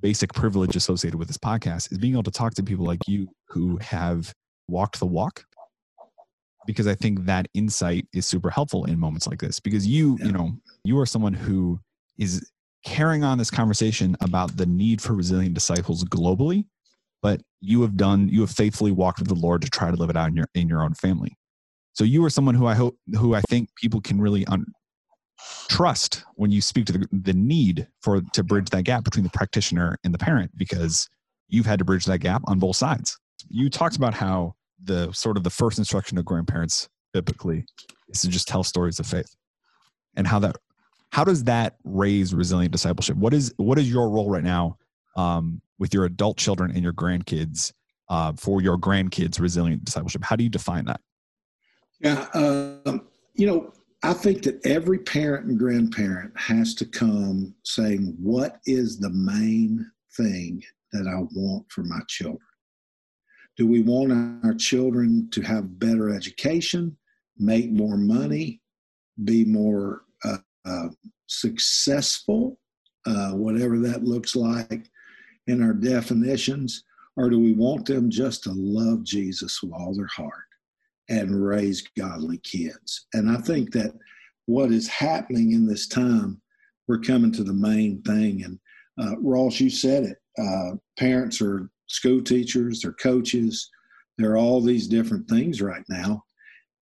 basic 0.00 0.32
privilege 0.34 0.76
associated 0.76 1.18
with 1.18 1.26
this 1.26 1.36
podcast 1.36 1.90
is 1.90 1.98
being 1.98 2.12
able 2.12 2.22
to 2.22 2.30
talk 2.30 2.54
to 2.54 2.62
people 2.62 2.86
like 2.86 3.00
you 3.08 3.26
who 3.48 3.76
have 3.78 4.32
walked 4.68 5.00
the 5.00 5.06
walk 5.06 5.44
because 6.64 6.86
I 6.86 6.94
think 6.94 7.24
that 7.24 7.48
insight 7.54 8.06
is 8.12 8.24
super 8.24 8.50
helpful 8.50 8.84
in 8.84 9.00
moments 9.00 9.26
like 9.26 9.40
this 9.40 9.58
because 9.58 9.84
you, 9.84 10.16
you 10.22 10.30
know, 10.30 10.52
you 10.84 10.96
are 11.00 11.06
someone 11.06 11.32
who 11.32 11.80
is 12.18 12.48
carrying 12.84 13.24
on 13.24 13.38
this 13.38 13.50
conversation 13.50 14.16
about 14.20 14.56
the 14.56 14.66
need 14.66 15.02
for 15.02 15.14
resilient 15.14 15.54
disciples 15.54 16.04
globally, 16.04 16.66
but 17.20 17.40
you 17.60 17.82
have 17.82 17.96
done, 17.96 18.28
you 18.28 18.42
have 18.42 18.52
faithfully 18.52 18.92
walked 18.92 19.18
with 19.18 19.26
the 19.26 19.34
Lord 19.34 19.60
to 19.62 19.70
try 19.70 19.90
to 19.90 19.96
live 19.96 20.08
it 20.08 20.16
out 20.16 20.28
in 20.28 20.36
your 20.36 20.46
in 20.54 20.68
your 20.68 20.84
own 20.84 20.94
family. 20.94 21.36
So 21.94 22.04
you 22.04 22.24
are 22.24 22.30
someone 22.30 22.54
who 22.54 22.68
I 22.68 22.74
hope, 22.74 22.96
who 23.16 23.34
I 23.34 23.40
think 23.48 23.70
people 23.74 24.00
can 24.00 24.20
really 24.20 24.46
un, 24.46 24.64
trust 25.68 26.24
when 26.34 26.50
you 26.50 26.60
speak 26.60 26.86
to 26.86 26.92
the, 26.92 27.08
the 27.12 27.32
need 27.32 27.86
for 28.00 28.20
to 28.32 28.42
bridge 28.42 28.70
that 28.70 28.84
gap 28.84 29.04
between 29.04 29.24
the 29.24 29.30
practitioner 29.30 29.96
and 30.04 30.12
the 30.12 30.18
parent 30.18 30.50
because 30.56 31.08
you've 31.48 31.66
had 31.66 31.78
to 31.78 31.84
bridge 31.84 32.04
that 32.06 32.18
gap 32.18 32.42
on 32.46 32.58
both 32.58 32.76
sides. 32.76 33.18
You 33.48 33.70
talked 33.70 33.96
about 33.96 34.14
how 34.14 34.54
the 34.82 35.12
sort 35.12 35.36
of 35.36 35.44
the 35.44 35.50
first 35.50 35.78
instruction 35.78 36.18
of 36.18 36.24
grandparents 36.24 36.88
biblically 37.12 37.64
is 38.08 38.20
to 38.22 38.28
just 38.28 38.48
tell 38.48 38.62
stories 38.62 38.98
of 38.98 39.06
faith 39.06 39.34
and 40.16 40.26
how 40.26 40.38
that 40.40 40.56
how 41.10 41.24
does 41.24 41.44
that 41.44 41.76
raise 41.84 42.34
resilient 42.34 42.70
discipleship? 42.70 43.16
What 43.16 43.32
is 43.32 43.54
what 43.56 43.78
is 43.78 43.90
your 43.90 44.10
role 44.10 44.30
right 44.30 44.44
now 44.44 44.76
um, 45.16 45.62
with 45.78 45.94
your 45.94 46.04
adult 46.04 46.36
children 46.36 46.70
and 46.70 46.82
your 46.82 46.92
grandkids 46.92 47.72
uh, 48.10 48.32
for 48.36 48.60
your 48.60 48.76
grandkids 48.76 49.40
resilient 49.40 49.84
discipleship? 49.84 50.22
How 50.22 50.36
do 50.36 50.44
you 50.44 50.50
define 50.50 50.84
that? 50.84 51.00
Yeah 52.00 52.26
um, 52.34 53.06
you 53.34 53.46
know 53.46 53.72
i 54.02 54.12
think 54.12 54.42
that 54.42 54.64
every 54.64 54.98
parent 54.98 55.46
and 55.46 55.58
grandparent 55.58 56.32
has 56.38 56.74
to 56.74 56.84
come 56.84 57.54
saying 57.64 58.16
what 58.20 58.58
is 58.66 58.98
the 58.98 59.10
main 59.10 59.84
thing 60.16 60.62
that 60.92 61.06
i 61.06 61.20
want 61.34 61.64
for 61.70 61.82
my 61.82 62.00
children 62.08 62.38
do 63.58 63.66
we 63.66 63.82
want 63.82 64.12
our 64.44 64.54
children 64.54 65.28
to 65.32 65.42
have 65.42 65.80
better 65.80 66.14
education, 66.14 66.96
make 67.38 67.72
more 67.72 67.96
money, 67.96 68.62
be 69.24 69.44
more 69.44 70.02
uh, 70.24 70.38
uh, 70.64 70.88
successful, 71.26 72.60
uh, 73.04 73.32
whatever 73.32 73.80
that 73.80 74.04
looks 74.04 74.36
like 74.36 74.88
in 75.48 75.60
our 75.60 75.72
definitions? 75.72 76.84
Or 77.16 77.28
do 77.28 77.40
we 77.40 77.52
want 77.52 77.84
them 77.84 78.10
just 78.10 78.44
to 78.44 78.52
love 78.54 79.02
Jesus 79.02 79.60
with 79.60 79.72
all 79.72 79.92
their 79.92 80.06
heart 80.06 80.47
and 81.08 81.44
raise 81.44 81.82
godly 81.96 82.38
kids? 82.38 83.06
And 83.14 83.30
I 83.30 83.40
think 83.40 83.72
that 83.72 83.92
what 84.46 84.70
is 84.70 84.88
happening 84.88 85.52
in 85.52 85.66
this 85.66 85.86
time, 85.86 86.40
we're 86.86 87.00
coming 87.00 87.32
to 87.32 87.44
the 87.44 87.52
main 87.52 88.02
thing. 88.02 88.44
And 88.44 88.58
uh, 89.00 89.18
Ross, 89.20 89.60
you 89.60 89.70
said 89.70 90.04
it. 90.04 90.18
Uh, 90.38 90.76
parents 90.98 91.40
are 91.42 91.70
school 91.88 92.22
teachers, 92.22 92.80
they're 92.80 92.92
coaches, 92.92 93.68
there 94.18 94.32
are 94.32 94.36
all 94.36 94.60
these 94.60 94.88
different 94.88 95.28
things 95.28 95.62
right 95.62 95.84
now. 95.88 96.22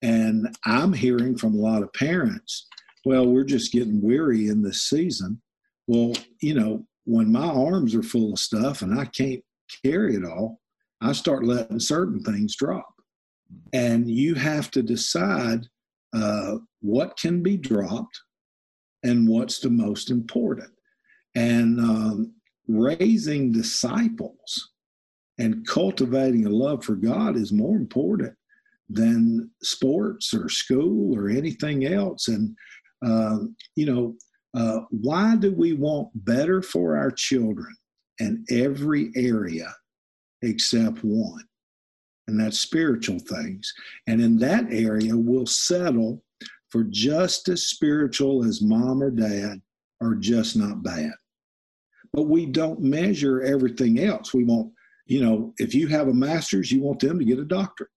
And 0.02 0.54
I'm 0.64 0.92
hearing 0.92 1.36
from 1.36 1.54
a 1.54 1.60
lot 1.60 1.82
of 1.82 1.92
parents, 1.92 2.66
well, 3.04 3.26
we're 3.26 3.44
just 3.44 3.72
getting 3.72 4.02
weary 4.02 4.48
in 4.48 4.62
this 4.62 4.82
season. 4.82 5.40
Well, 5.86 6.14
you 6.40 6.54
know, 6.54 6.86
when 7.04 7.30
my 7.30 7.46
arms 7.46 7.94
are 7.94 8.02
full 8.02 8.32
of 8.32 8.38
stuff 8.38 8.82
and 8.82 8.98
I 8.98 9.04
can't 9.04 9.42
carry 9.84 10.16
it 10.16 10.24
all, 10.24 10.60
I 11.00 11.12
start 11.12 11.44
letting 11.44 11.78
certain 11.78 12.22
things 12.22 12.56
drop. 12.56 12.92
And 13.72 14.10
you 14.10 14.34
have 14.34 14.70
to 14.72 14.82
decide 14.82 15.66
uh, 16.12 16.56
what 16.80 17.18
can 17.18 17.42
be 17.42 17.56
dropped 17.56 18.20
and 19.02 19.28
what's 19.28 19.60
the 19.60 19.70
most 19.70 20.10
important. 20.10 20.70
And 21.34 21.78
um, 21.80 22.32
raising 22.68 23.52
disciples 23.52 24.70
and 25.38 25.66
cultivating 25.66 26.46
a 26.46 26.50
love 26.50 26.84
for 26.84 26.94
God 26.94 27.36
is 27.36 27.52
more 27.52 27.76
important 27.76 28.34
than 28.88 29.50
sports 29.62 30.32
or 30.32 30.48
school 30.48 31.16
or 31.16 31.28
anything 31.28 31.84
else. 31.86 32.28
And, 32.28 32.56
uh, 33.04 33.38
you 33.74 33.86
know, 33.86 34.14
uh, 34.54 34.80
why 34.90 35.36
do 35.36 35.52
we 35.52 35.74
want 35.74 36.08
better 36.24 36.62
for 36.62 36.96
our 36.96 37.10
children 37.10 37.74
in 38.18 38.44
every 38.50 39.10
area 39.14 39.74
except 40.42 41.00
one? 41.02 41.44
And 42.28 42.40
that's 42.40 42.58
spiritual 42.58 43.18
things. 43.20 43.72
And 44.06 44.20
in 44.20 44.38
that 44.38 44.66
area, 44.70 45.16
we'll 45.16 45.46
settle 45.46 46.22
for 46.70 46.84
just 46.84 47.48
as 47.48 47.68
spiritual 47.68 48.44
as 48.44 48.60
mom 48.62 49.02
or 49.02 49.10
dad 49.10 49.60
are 50.02 50.14
just 50.14 50.56
not 50.56 50.82
bad. 50.82 51.12
But 52.12 52.24
we 52.24 52.46
don't 52.46 52.80
measure 52.80 53.42
everything 53.42 54.00
else. 54.00 54.34
We 54.34 54.44
want 54.44 54.72
you 55.06 55.22
know, 55.22 55.54
if 55.58 55.74
you 55.74 55.86
have 55.88 56.08
a 56.08 56.14
master's, 56.14 56.70
you 56.70 56.82
want 56.82 57.00
them 57.00 57.18
to 57.18 57.24
get 57.24 57.38
a 57.38 57.44
doctorate. 57.44 57.90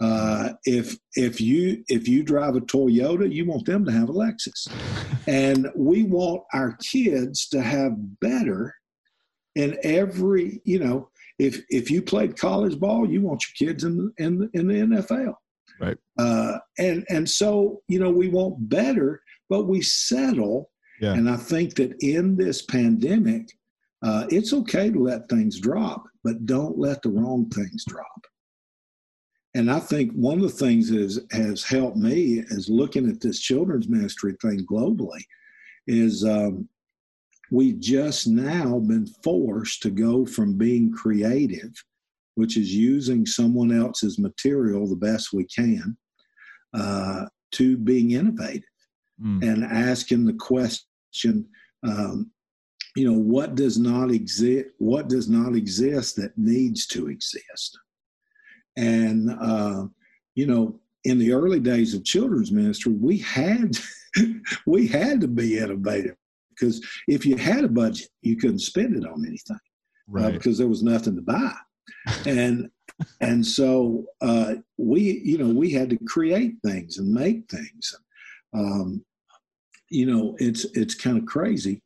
Uh, 0.00 0.54
if 0.64 0.96
if 1.14 1.40
you 1.40 1.84
if 1.88 2.08
you 2.08 2.22
drive 2.22 2.56
a 2.56 2.60
Toyota, 2.60 3.30
you 3.30 3.46
want 3.46 3.66
them 3.66 3.84
to 3.84 3.92
have 3.92 4.08
a 4.08 4.12
Lexus, 4.12 4.70
and 5.26 5.68
we 5.74 6.04
want 6.04 6.42
our 6.54 6.76
kids 6.82 7.48
to 7.48 7.60
have 7.60 7.92
better 8.20 8.74
in 9.56 9.78
every 9.82 10.60
you 10.64 10.78
know. 10.78 11.09
If 11.40 11.62
if 11.70 11.90
you 11.90 12.02
played 12.02 12.38
college 12.38 12.78
ball, 12.78 13.10
you 13.10 13.22
want 13.22 13.42
your 13.42 13.68
kids 13.68 13.84
in 13.84 14.12
in 14.18 14.50
in 14.52 14.68
the 14.68 14.74
NFL, 14.74 15.34
right? 15.80 15.96
Uh, 16.18 16.58
and 16.78 17.04
and 17.08 17.28
so 17.28 17.80
you 17.88 17.98
know 17.98 18.10
we 18.10 18.28
want 18.28 18.68
better, 18.68 19.22
but 19.48 19.66
we 19.66 19.80
settle. 19.80 20.70
Yeah. 21.00 21.14
And 21.14 21.30
I 21.30 21.36
think 21.36 21.76
that 21.76 21.94
in 22.00 22.36
this 22.36 22.60
pandemic, 22.60 23.48
uh, 24.02 24.26
it's 24.28 24.52
okay 24.52 24.90
to 24.90 24.98
let 24.98 25.30
things 25.30 25.58
drop, 25.58 26.04
but 26.22 26.44
don't 26.44 26.78
let 26.78 27.00
the 27.00 27.08
wrong 27.08 27.48
things 27.48 27.86
drop. 27.86 28.26
And 29.54 29.70
I 29.70 29.80
think 29.80 30.12
one 30.12 30.36
of 30.36 30.42
the 30.42 30.64
things 30.64 30.90
that 30.90 31.26
has 31.32 31.64
helped 31.64 31.96
me 31.96 32.44
is 32.50 32.68
looking 32.68 33.08
at 33.08 33.20
this 33.20 33.40
children's 33.40 33.88
ministry 33.88 34.36
thing 34.42 34.66
globally 34.66 35.22
is 35.86 36.22
um, 36.22 36.68
we've 37.50 37.80
just 37.80 38.26
now 38.26 38.78
been 38.78 39.06
forced 39.22 39.82
to 39.82 39.90
go 39.90 40.24
from 40.24 40.56
being 40.56 40.92
creative, 40.92 41.72
which 42.34 42.56
is 42.56 42.74
using 42.74 43.26
someone 43.26 43.72
else's 43.72 44.18
material 44.18 44.86
the 44.86 44.96
best 44.96 45.32
we 45.32 45.44
can, 45.44 45.96
uh, 46.74 47.26
to 47.52 47.76
being 47.76 48.12
innovative 48.12 48.62
mm. 49.22 49.42
and 49.42 49.64
asking 49.64 50.24
the 50.24 50.34
question 50.34 51.46
um, 51.82 52.30
you 52.96 53.04
know 53.04 53.18
what 53.18 53.54
does 53.54 53.78
not 53.78 54.10
exist 54.10 54.68
what 54.78 55.08
does 55.08 55.28
not 55.28 55.54
exist 55.54 56.16
that 56.16 56.36
needs 56.36 56.86
to 56.86 57.08
exist 57.08 57.78
and 58.76 59.30
uh, 59.40 59.84
you 60.34 60.46
know 60.46 60.78
in 61.04 61.18
the 61.18 61.32
early 61.32 61.60
days 61.60 61.94
of 61.94 62.04
children's 62.04 62.52
ministry 62.52 62.92
we 62.92 63.18
had 63.18 63.78
we 64.66 64.86
had 64.86 65.20
to 65.20 65.28
be 65.28 65.58
innovative 65.58 66.16
because 66.60 66.84
if 67.08 67.24
you 67.24 67.36
had 67.36 67.64
a 67.64 67.68
budget 67.68 68.08
you 68.22 68.36
couldn't 68.36 68.58
spend 68.58 68.96
it 68.96 69.08
on 69.08 69.24
anything 69.26 69.56
uh, 69.56 69.58
right. 70.08 70.24
uh, 70.26 70.30
because 70.30 70.58
there 70.58 70.68
was 70.68 70.82
nothing 70.82 71.16
to 71.16 71.22
buy 71.22 71.52
and 72.26 72.70
and 73.20 73.44
so 73.44 74.04
uh, 74.20 74.54
we 74.76 75.22
you 75.24 75.38
know 75.38 75.48
we 75.48 75.70
had 75.70 75.88
to 75.90 75.98
create 76.06 76.54
things 76.64 76.98
and 76.98 77.12
make 77.12 77.48
things 77.50 77.96
um, 78.54 79.04
you 79.88 80.06
know 80.06 80.36
it's 80.38 80.64
it's 80.74 80.94
kind 80.94 81.16
of 81.16 81.26
crazy 81.26 81.82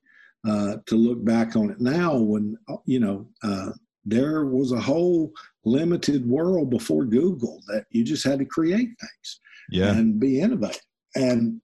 uh, 0.47 0.77
to 0.87 0.97
look 0.97 1.25
back 1.25 1.57
on 1.57 1.71
it 1.71 1.81
now 1.81 2.17
when, 2.17 2.57
you 2.85 3.01
know, 3.01 3.27
uh, 3.43 3.71
there 4.05 4.45
was 4.45 4.73
a 4.73 4.81
whole 4.81 5.33
limited 5.65 6.29
world 6.29 6.69
before 6.69 7.07
Google 7.07 7.63
that 7.69 7.87
you 7.91 8.05
just 8.05 8.25
had 8.25 8.39
to 8.41 8.45
create 8.45 8.91
things 9.01 9.41
yeah. 9.71 9.93
and 9.93 10.21
be 10.21 10.41
innovative. 10.41 10.83
And 11.15 11.63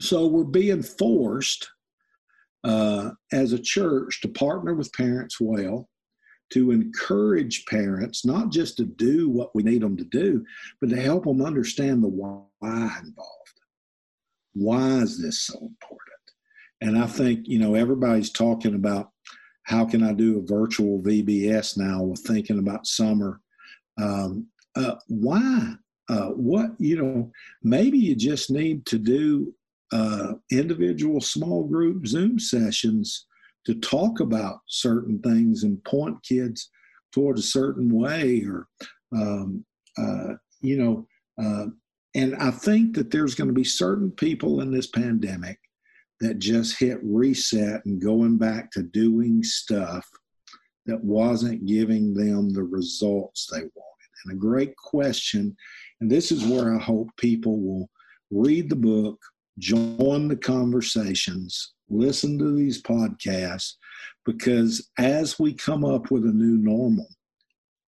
so 0.00 0.26
we're 0.26 0.44
being 0.44 0.82
forced 0.82 1.70
uh, 2.64 3.10
as 3.32 3.52
a 3.52 3.58
church 3.58 4.20
to 4.20 4.28
partner 4.28 4.74
with 4.74 4.92
parents 4.92 5.38
well, 5.40 5.88
to 6.50 6.70
encourage 6.70 7.66
parents 7.66 8.24
not 8.24 8.50
just 8.50 8.76
to 8.78 8.84
do 8.84 9.28
what 9.28 9.54
we 9.54 9.62
need 9.62 9.82
them 9.82 9.96
to 9.96 10.04
do, 10.04 10.44
but 10.80 10.90
to 10.90 11.00
help 11.00 11.24
them 11.24 11.42
understand 11.42 12.02
the 12.02 12.08
why 12.08 12.42
involved. 12.62 13.60
Why 14.54 14.98
is 14.98 15.20
this 15.20 15.42
so 15.42 15.58
important? 15.58 16.08
And 16.80 16.98
I 16.98 17.06
think, 17.06 17.46
you 17.46 17.58
know, 17.58 17.74
everybody's 17.74 18.30
talking 18.30 18.74
about 18.74 19.10
how 19.64 19.84
can 19.84 20.02
I 20.02 20.12
do 20.12 20.38
a 20.38 20.46
virtual 20.46 21.02
VBS 21.02 21.76
now 21.76 22.02
with 22.02 22.20
thinking 22.20 22.58
about 22.58 22.86
summer. 22.86 23.40
Um, 24.00 24.46
uh, 24.74 24.94
why? 25.08 25.74
Uh, 26.08 26.28
what, 26.30 26.70
you 26.78 26.96
know, 26.96 27.30
maybe 27.62 27.98
you 27.98 28.14
just 28.14 28.50
need 28.50 28.86
to 28.86 28.98
do 28.98 29.54
uh, 29.92 30.34
individual 30.50 31.20
small 31.20 31.64
group 31.64 32.06
Zoom 32.06 32.38
sessions 32.38 33.26
to 33.64 33.74
talk 33.74 34.20
about 34.20 34.60
certain 34.66 35.18
things 35.20 35.64
and 35.64 35.82
point 35.84 36.16
kids 36.22 36.70
toward 37.12 37.38
a 37.38 37.42
certain 37.42 37.90
way 37.90 38.44
or 38.46 38.66
um, 39.14 39.64
uh, 39.96 40.34
you 40.60 40.76
know 40.76 41.06
uh, 41.42 41.66
and 42.14 42.34
i 42.36 42.50
think 42.50 42.94
that 42.94 43.10
there's 43.10 43.34
going 43.34 43.48
to 43.48 43.54
be 43.54 43.64
certain 43.64 44.10
people 44.10 44.60
in 44.60 44.70
this 44.70 44.88
pandemic 44.88 45.58
that 46.20 46.38
just 46.38 46.78
hit 46.78 46.98
reset 47.02 47.84
and 47.84 48.02
going 48.02 48.36
back 48.36 48.70
to 48.72 48.82
doing 48.82 49.42
stuff 49.42 50.06
that 50.86 51.02
wasn't 51.02 51.66
giving 51.66 52.12
them 52.12 52.50
the 52.50 52.62
results 52.62 53.46
they 53.46 53.58
wanted. 53.58 54.08
And 54.24 54.32
a 54.32 54.36
great 54.36 54.74
question 54.76 55.56
and 56.00 56.10
this 56.10 56.32
is 56.32 56.44
where 56.44 56.74
i 56.74 56.82
hope 56.82 57.08
people 57.16 57.60
will 57.60 57.88
read 58.30 58.68
the 58.68 58.76
book 58.76 59.18
join 59.58 60.28
the 60.28 60.36
conversations 60.36 61.74
listen 61.90 62.38
to 62.38 62.54
these 62.54 62.82
podcasts 62.82 63.74
because 64.24 64.90
as 64.98 65.38
we 65.38 65.54
come 65.54 65.84
up 65.84 66.10
with 66.10 66.24
a 66.24 66.32
new 66.32 66.58
normal, 66.58 67.08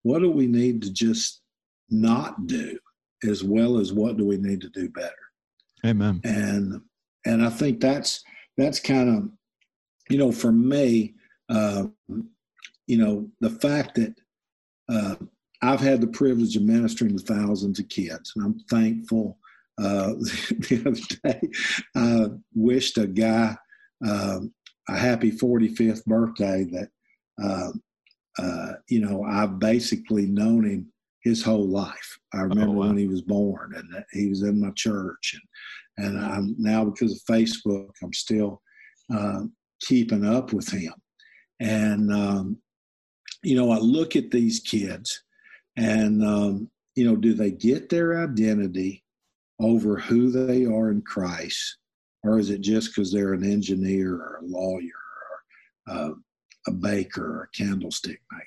what 0.04 0.20
do 0.20 0.32
we 0.32 0.48
need 0.48 0.82
to 0.82 0.92
just 0.92 1.42
not 1.90 2.48
do 2.48 2.78
as 3.28 3.44
well 3.44 3.78
as 3.78 3.92
what 3.92 4.18
do 4.18 4.26
we 4.26 4.38
need 4.38 4.62
to 4.62 4.70
do 4.70 4.90
better? 4.90 5.14
Amen. 5.86 6.22
And 6.24 6.82
and 7.26 7.46
I 7.46 7.50
think 7.50 7.82
that's 7.82 8.24
that's 8.58 8.80
kind 8.80 9.10
of 9.10 9.30
you 10.10 10.18
know 10.18 10.32
for 10.32 10.52
me 10.52 11.16
uh, 11.50 11.86
you 12.88 12.98
know 12.98 13.30
the 13.42 13.50
fact 13.50 13.96
that 13.96 14.16
uh, 14.90 15.16
I've 15.62 15.82
had 15.82 16.02
the 16.02 16.08
privilege 16.08 16.56
of 16.56 16.64
ministering 16.64 17.18
to 17.18 17.24
thousands 17.24 17.80
of 17.80 17.90
kids, 17.90 18.34
and 18.36 18.46
I'm 18.46 18.60
thankful. 18.70 19.38
Uh, 19.80 20.14
the 20.18 20.84
other 20.86 21.32
day, 21.32 21.50
I 21.96 22.28
wished 22.54 22.98
a 22.98 23.08
guy 23.08 23.56
um, 24.08 24.54
a 24.90 24.98
happy 24.98 25.32
45th 25.32 26.06
birthday 26.06 26.66
that, 26.72 26.90
uh, 27.42 27.72
uh, 28.38 28.74
you 28.88 29.02
know, 29.02 29.24
I've 29.24 29.60
basically 29.60 30.26
known 30.26 30.66
him 30.66 30.92
his 31.24 31.44
whole 31.44 31.68
life. 31.68 32.18
I 32.34 32.40
oh, 32.40 32.44
remember 32.44 32.76
oh, 32.76 32.80
wow. 32.80 32.88
when 32.88 32.98
he 32.98 33.08
was 33.08 33.22
born 33.22 33.74
and 33.76 34.04
he 34.12 34.30
was 34.30 34.42
in 34.44 34.60
my 34.60 34.72
church. 34.72 35.40
And, 35.98 36.08
and 36.08 36.26
I'm 36.26 36.56
now, 36.58 36.86
because 36.86 37.14
of 37.14 37.36
Facebook, 37.36 37.90
I'm 38.02 38.14
still 38.14 38.62
uh, 39.14 39.42
keeping 39.82 40.26
up 40.26 40.54
with 40.54 40.70
him. 40.70 40.94
And, 41.60 42.14
um, 42.14 42.58
you 43.44 43.56
know, 43.56 43.72
I 43.72 43.78
look 43.78 44.16
at 44.16 44.32
these 44.32 44.60
kids 44.60 45.24
and, 45.76 46.24
um, 46.24 46.70
you 46.96 47.06
know, 47.06 47.16
do 47.16 47.34
they 47.34 47.52
get 47.52 47.90
their 47.90 48.24
identity 48.24 49.04
over 49.60 49.98
who 49.98 50.32
they 50.32 50.66
are 50.66 50.92
in 50.92 51.02
Christ? 51.02 51.80
or 52.24 52.40
is 52.40 52.50
it 52.50 52.62
just 52.62 52.90
because 52.90 53.12
they're 53.12 53.34
an 53.34 53.50
engineer 53.50 54.16
or 54.16 54.42
a 54.42 54.46
lawyer 54.46 54.82
or 55.88 55.94
uh, 55.94 56.12
a 56.68 56.72
baker 56.72 57.40
or 57.40 57.44
a 57.44 57.58
candlestick 57.58 58.22
maker? 58.32 58.46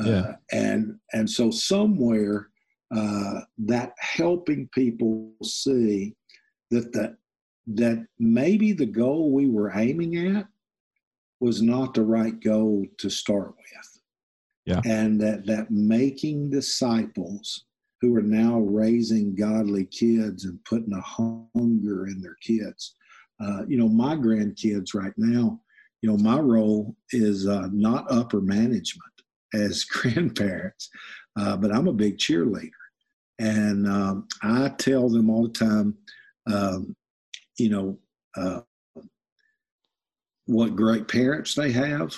Uh, 0.00 0.10
yeah. 0.10 0.34
and 0.52 0.98
and 1.12 1.28
so 1.28 1.50
somewhere 1.50 2.48
uh, 2.94 3.40
that 3.58 3.92
helping 3.98 4.68
people 4.72 5.32
see 5.42 6.14
that 6.70 6.92
the 6.92 7.16
that 7.66 8.04
maybe 8.18 8.72
the 8.72 8.86
goal 8.86 9.32
we 9.32 9.48
were 9.48 9.72
aiming 9.76 10.36
at 10.36 10.46
was 11.40 11.60
not 11.60 11.94
the 11.94 12.02
right 12.02 12.40
goal 12.40 12.86
to 12.98 13.10
start 13.10 13.54
with. 13.56 14.00
Yeah. 14.64 14.80
And 14.84 15.20
that 15.20 15.44
that 15.46 15.70
making 15.70 16.50
disciples 16.50 17.64
who 18.02 18.16
are 18.16 18.22
now 18.22 18.58
raising 18.58 19.34
godly 19.34 19.86
kids 19.86 20.44
and 20.44 20.62
putting 20.64 20.92
a 20.92 21.00
hunger 21.00 22.08
in 22.08 22.20
their 22.20 22.36
kids. 22.42 22.96
Uh, 23.40 23.62
you 23.68 23.78
know, 23.78 23.88
my 23.88 24.16
grandkids 24.16 24.92
right 24.92 25.12
now, 25.16 25.60
you 26.02 26.10
know, 26.10 26.16
my 26.16 26.38
role 26.38 26.96
is 27.12 27.46
uh, 27.46 27.68
not 27.72 28.10
upper 28.10 28.40
management 28.40 29.12
as 29.54 29.84
grandparents, 29.90 30.90
uh, 31.38 31.56
but 31.56 31.72
I'm 31.72 31.86
a 31.86 31.92
big 31.92 32.18
cheerleader. 32.18 32.70
And 33.38 33.88
um, 33.88 34.26
I 34.42 34.70
tell 34.78 35.08
them 35.08 35.30
all 35.30 35.44
the 35.44 35.52
time, 35.52 35.96
um, 36.52 36.96
you 37.56 37.70
know, 37.70 37.98
uh, 38.36 38.62
what 40.46 40.74
great 40.74 41.06
parents 41.06 41.54
they 41.54 41.70
have. 41.70 42.16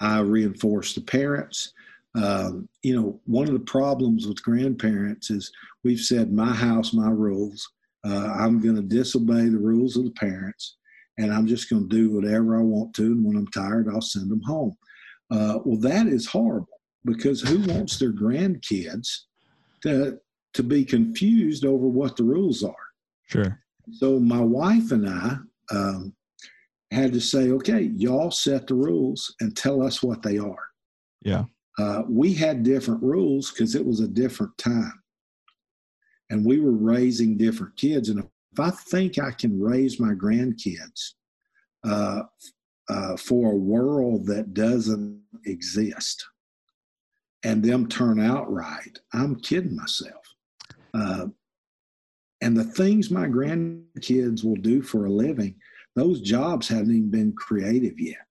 I 0.00 0.20
reinforce 0.20 0.94
the 0.94 1.02
parents 1.02 1.72
um, 2.16 2.68
you 2.82 2.96
know, 2.96 3.20
one 3.26 3.46
of 3.46 3.52
the 3.52 3.60
problems 3.60 4.26
with 4.26 4.42
grandparents 4.42 5.30
is 5.30 5.52
we've 5.84 6.00
said, 6.00 6.32
my 6.32 6.52
house, 6.52 6.92
my 6.92 7.10
rules. 7.10 7.68
Uh, 8.04 8.32
I'm 8.38 8.60
going 8.60 8.76
to 8.76 8.82
disobey 8.82 9.48
the 9.48 9.58
rules 9.58 9.96
of 9.96 10.04
the 10.04 10.12
parents, 10.12 10.76
and 11.18 11.32
I'm 11.32 11.46
just 11.46 11.68
going 11.68 11.88
to 11.88 11.94
do 11.94 12.10
whatever 12.10 12.56
I 12.56 12.62
want 12.62 12.94
to. 12.94 13.02
And 13.02 13.24
when 13.24 13.36
I'm 13.36 13.48
tired, 13.48 13.88
I'll 13.88 14.00
send 14.00 14.30
them 14.30 14.42
home. 14.42 14.76
Uh, 15.30 15.58
well, 15.64 15.78
that 15.80 16.06
is 16.06 16.26
horrible 16.26 16.80
because 17.04 17.40
who 17.40 17.58
wants 17.72 17.98
their 17.98 18.12
grandkids 18.12 19.08
to 19.82 20.18
to 20.54 20.62
be 20.62 20.84
confused 20.84 21.66
over 21.66 21.86
what 21.86 22.16
the 22.16 22.24
rules 22.24 22.62
are? 22.62 22.74
Sure. 23.26 23.60
So 23.92 24.18
my 24.18 24.40
wife 24.40 24.90
and 24.90 25.06
I 25.06 25.36
um, 25.70 26.14
had 26.90 27.12
to 27.12 27.20
say, 27.20 27.50
okay, 27.50 27.90
y'all 27.94 28.30
set 28.30 28.68
the 28.68 28.74
rules 28.74 29.34
and 29.40 29.54
tell 29.54 29.82
us 29.82 30.02
what 30.02 30.22
they 30.22 30.38
are. 30.38 30.68
Yeah 31.22 31.44
uh, 31.78 32.02
we 32.08 32.32
had 32.32 32.62
different 32.62 33.02
rules 33.02 33.50
because 33.50 33.74
it 33.74 33.84
was 33.84 34.00
a 34.00 34.08
different 34.08 34.56
time. 34.58 35.02
And 36.30 36.44
we 36.44 36.58
were 36.58 36.72
raising 36.72 37.36
different 37.36 37.76
kids. 37.76 38.08
And 38.08 38.20
if 38.20 38.60
I 38.60 38.70
think 38.70 39.18
I 39.18 39.30
can 39.30 39.60
raise 39.60 40.00
my 40.00 40.12
grandkids 40.12 41.12
uh, 41.84 42.22
uh, 42.88 43.16
for 43.16 43.52
a 43.52 43.56
world 43.56 44.26
that 44.26 44.54
doesn't 44.54 45.20
exist 45.44 46.24
and 47.44 47.62
them 47.62 47.88
turn 47.88 48.20
out 48.20 48.50
right, 48.50 48.98
I'm 49.12 49.36
kidding 49.36 49.76
myself. 49.76 50.24
Uh, 50.94 51.26
and 52.40 52.56
the 52.56 52.64
things 52.64 53.10
my 53.10 53.26
grandkids 53.26 54.44
will 54.44 54.56
do 54.56 54.82
for 54.82 55.06
a 55.06 55.10
living, 55.10 55.56
those 55.94 56.20
jobs 56.20 56.68
haven't 56.68 56.90
even 56.90 57.10
been 57.10 57.32
creative 57.32 57.98
yet. 58.00 58.26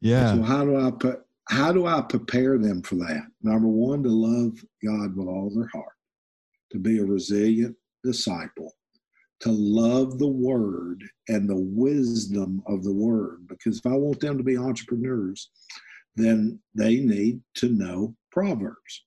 Yeah. 0.00 0.34
So 0.34 0.42
how 0.42 0.64
do 0.64 0.76
I 0.76 0.90
put 0.90 1.23
how 1.48 1.72
do 1.72 1.86
I 1.86 2.00
prepare 2.00 2.58
them 2.58 2.82
for 2.82 2.96
that? 2.96 3.26
Number 3.42 3.68
one, 3.68 4.02
to 4.02 4.08
love 4.08 4.52
God 4.84 5.16
with 5.16 5.28
all 5.28 5.50
their 5.54 5.68
heart, 5.72 5.92
to 6.72 6.78
be 6.78 6.98
a 6.98 7.04
resilient 7.04 7.76
disciple, 8.02 8.72
to 9.40 9.50
love 9.50 10.18
the 10.18 10.28
word 10.28 11.04
and 11.28 11.48
the 11.48 11.58
wisdom 11.58 12.62
of 12.66 12.82
the 12.82 12.92
word. 12.92 13.46
Because 13.48 13.78
if 13.78 13.86
I 13.86 13.94
want 13.94 14.20
them 14.20 14.38
to 14.38 14.44
be 14.44 14.56
entrepreneurs, 14.56 15.50
then 16.16 16.60
they 16.74 16.96
need 16.96 17.40
to 17.56 17.68
know 17.68 18.16
Proverbs 18.30 19.04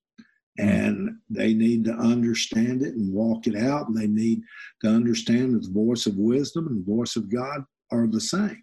hmm. 0.60 0.68
and 0.68 1.10
they 1.30 1.54
need 1.54 1.86
to 1.86 1.94
understand 1.94 2.84
it 2.84 2.94
and 2.94 3.14
walk 3.14 3.48
it 3.48 3.56
out. 3.56 3.88
And 3.88 3.98
they 3.98 4.08
need 4.08 4.42
to 4.84 4.90
understand 4.90 5.56
that 5.56 5.64
the 5.64 5.74
voice 5.74 6.06
of 6.06 6.18
wisdom 6.18 6.68
and 6.68 6.86
the 6.86 6.92
voice 6.92 7.16
of 7.16 7.32
God 7.32 7.64
are 7.92 8.06
the 8.06 8.22
same. 8.22 8.62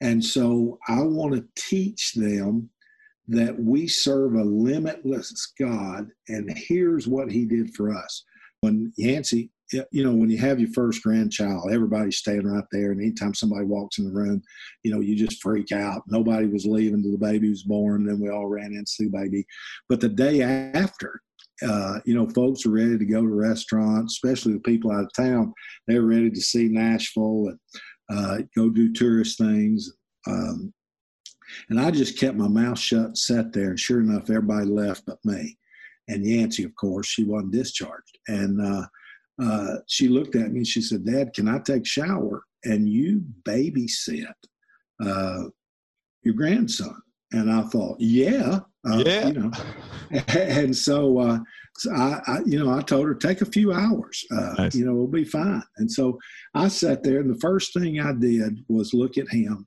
And 0.00 0.22
so 0.22 0.78
I 0.88 1.00
want 1.02 1.34
to 1.34 1.48
teach 1.56 2.12
them 2.12 2.70
that 3.28 3.58
we 3.58 3.88
serve 3.88 4.34
a 4.34 4.44
limitless 4.44 5.52
God, 5.58 6.08
and 6.28 6.50
here's 6.56 7.08
what 7.08 7.30
He 7.30 7.44
did 7.44 7.74
for 7.74 7.92
us. 7.92 8.24
When 8.60 8.92
Yancey, 8.96 9.50
you 9.90 10.04
know, 10.04 10.14
when 10.14 10.30
you 10.30 10.38
have 10.38 10.60
your 10.60 10.70
first 10.72 11.02
grandchild, 11.02 11.72
everybody's 11.72 12.18
staying 12.18 12.46
right 12.46 12.64
there, 12.70 12.92
and 12.92 13.00
anytime 13.00 13.34
somebody 13.34 13.64
walks 13.64 13.98
in 13.98 14.04
the 14.04 14.12
room, 14.12 14.42
you 14.84 14.92
know, 14.92 15.00
you 15.00 15.16
just 15.16 15.42
freak 15.42 15.72
out. 15.72 16.02
Nobody 16.06 16.46
was 16.46 16.66
leaving 16.66 17.02
till 17.02 17.12
the 17.12 17.18
baby 17.18 17.48
was 17.48 17.64
born, 17.64 18.06
then 18.06 18.20
we 18.20 18.30
all 18.30 18.46
ran 18.46 18.72
in 18.72 18.84
to 18.84 18.90
see 18.90 19.04
the 19.04 19.10
baby. 19.10 19.44
But 19.88 20.00
the 20.00 20.08
day 20.08 20.42
after, 20.42 21.20
uh, 21.66 22.00
you 22.04 22.14
know, 22.14 22.28
folks 22.28 22.66
are 22.66 22.70
ready 22.70 22.98
to 22.98 23.04
go 23.04 23.22
to 23.22 23.28
restaurants, 23.28 24.14
especially 24.14 24.52
the 24.52 24.60
people 24.60 24.92
out 24.92 25.04
of 25.04 25.12
town. 25.14 25.52
They're 25.86 26.02
ready 26.02 26.30
to 26.30 26.40
see 26.40 26.68
Nashville 26.68 27.48
and 27.48 27.58
uh, 28.10 28.38
go 28.54 28.68
do 28.68 28.92
tourist 28.92 29.38
things. 29.38 29.90
Um, 30.26 30.72
and 31.68 31.80
I 31.80 31.90
just 31.90 32.18
kept 32.18 32.36
my 32.36 32.48
mouth 32.48 32.78
shut 32.78 33.06
and 33.06 33.18
sat 33.18 33.52
there. 33.52 33.70
And 33.70 33.80
sure 33.80 34.00
enough, 34.00 34.30
everybody 34.30 34.66
left 34.66 35.06
but 35.06 35.24
me. 35.24 35.58
And 36.08 36.24
Yancey, 36.24 36.64
of 36.64 36.74
course, 36.76 37.06
she 37.06 37.24
wasn't 37.24 37.52
discharged. 37.52 38.18
And 38.28 38.60
uh, 38.60 38.86
uh, 39.42 39.76
she 39.86 40.08
looked 40.08 40.36
at 40.36 40.52
me 40.52 40.58
and 40.58 40.66
she 40.66 40.80
said, 40.80 41.04
Dad, 41.04 41.32
can 41.34 41.48
I 41.48 41.58
take 41.58 41.86
shower? 41.86 42.44
And 42.64 42.88
you 42.88 43.22
babysit 43.44 44.32
uh, 45.04 45.44
your 46.22 46.34
grandson. 46.34 47.00
And 47.32 47.50
I 47.50 47.62
thought, 47.62 47.96
yeah, 47.98 48.60
uh, 48.88 49.02
yeah. 49.04 49.26
You 49.28 49.32
know, 49.34 49.50
and 50.28 50.76
so, 50.76 51.18
uh, 51.18 51.38
so 51.76 51.92
I, 51.92 52.20
I, 52.26 52.38
you 52.46 52.62
know, 52.62 52.72
I 52.72 52.80
told 52.82 53.06
her 53.06 53.14
take 53.14 53.40
a 53.40 53.46
few 53.46 53.72
hours. 53.72 54.24
Uh, 54.30 54.54
nice. 54.58 54.74
You 54.74 54.86
know, 54.86 54.94
we'll 54.94 55.08
be 55.08 55.24
fine. 55.24 55.62
And 55.78 55.90
so 55.90 56.18
I 56.54 56.68
sat 56.68 57.02
there, 57.02 57.20
and 57.20 57.28
the 57.28 57.40
first 57.40 57.74
thing 57.74 58.00
I 58.00 58.12
did 58.12 58.64
was 58.68 58.94
look 58.94 59.18
at 59.18 59.28
him, 59.28 59.66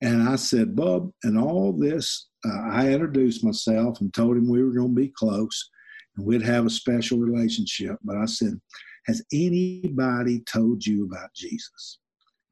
and 0.00 0.28
I 0.28 0.36
said, 0.36 0.76
"Bub," 0.76 1.10
and 1.22 1.38
all 1.38 1.72
this. 1.72 2.28
Uh, 2.44 2.60
I 2.70 2.90
introduced 2.90 3.44
myself 3.44 4.00
and 4.00 4.12
told 4.12 4.36
him 4.36 4.48
we 4.48 4.62
were 4.62 4.72
going 4.72 4.94
to 4.94 5.00
be 5.00 5.12
close, 5.16 5.70
and 6.16 6.26
we'd 6.26 6.42
have 6.42 6.66
a 6.66 6.70
special 6.70 7.18
relationship. 7.18 7.96
But 8.02 8.16
I 8.16 8.26
said, 8.26 8.60
"Has 9.06 9.24
anybody 9.32 10.40
told 10.40 10.86
you 10.86 11.04
about 11.04 11.32
Jesus?" 11.34 11.98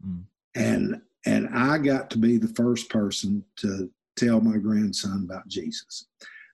Mm. 0.04 0.24
And 0.54 1.00
and 1.26 1.48
I 1.54 1.78
got 1.78 2.10
to 2.10 2.18
be 2.18 2.38
the 2.38 2.52
first 2.54 2.90
person 2.90 3.44
to 3.58 3.90
tell 4.16 4.40
my 4.40 4.58
grandson 4.58 5.22
about 5.24 5.48
Jesus. 5.48 6.06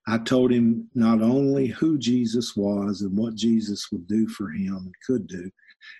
I 0.06 0.18
told 0.18 0.50
him 0.50 0.88
not 0.94 1.20
only 1.20 1.66
who 1.66 1.98
Jesus 1.98 2.56
was 2.56 3.02
and 3.02 3.16
what 3.16 3.34
Jesus 3.34 3.90
would 3.92 4.06
do 4.06 4.26
for 4.28 4.50
him 4.50 4.76
and 4.76 4.94
could 5.06 5.26
do 5.26 5.50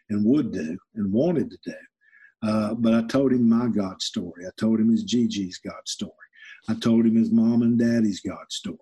and 0.09 0.25
would 0.25 0.53
do 0.53 0.79
and 0.95 1.13
wanted 1.13 1.51
to 1.51 1.59
do, 1.65 1.77
uh, 2.43 2.75
but 2.75 2.95
I 2.95 3.03
told 3.03 3.33
him 3.33 3.49
my 3.49 3.69
God 3.69 4.01
story. 4.03 4.47
I 4.47 4.51
told 4.57 4.81
him 4.81 4.91
his 4.91 5.05
Gigi's 5.05 5.59
God 5.59 5.87
story. 5.87 6.13
I 6.69 6.75
told 6.75 7.07
him 7.07 7.17
his 7.17 7.31
mom 7.31 7.63
and 7.63 7.79
daddy's 7.79 8.21
God 8.21 8.45
story. 8.51 8.79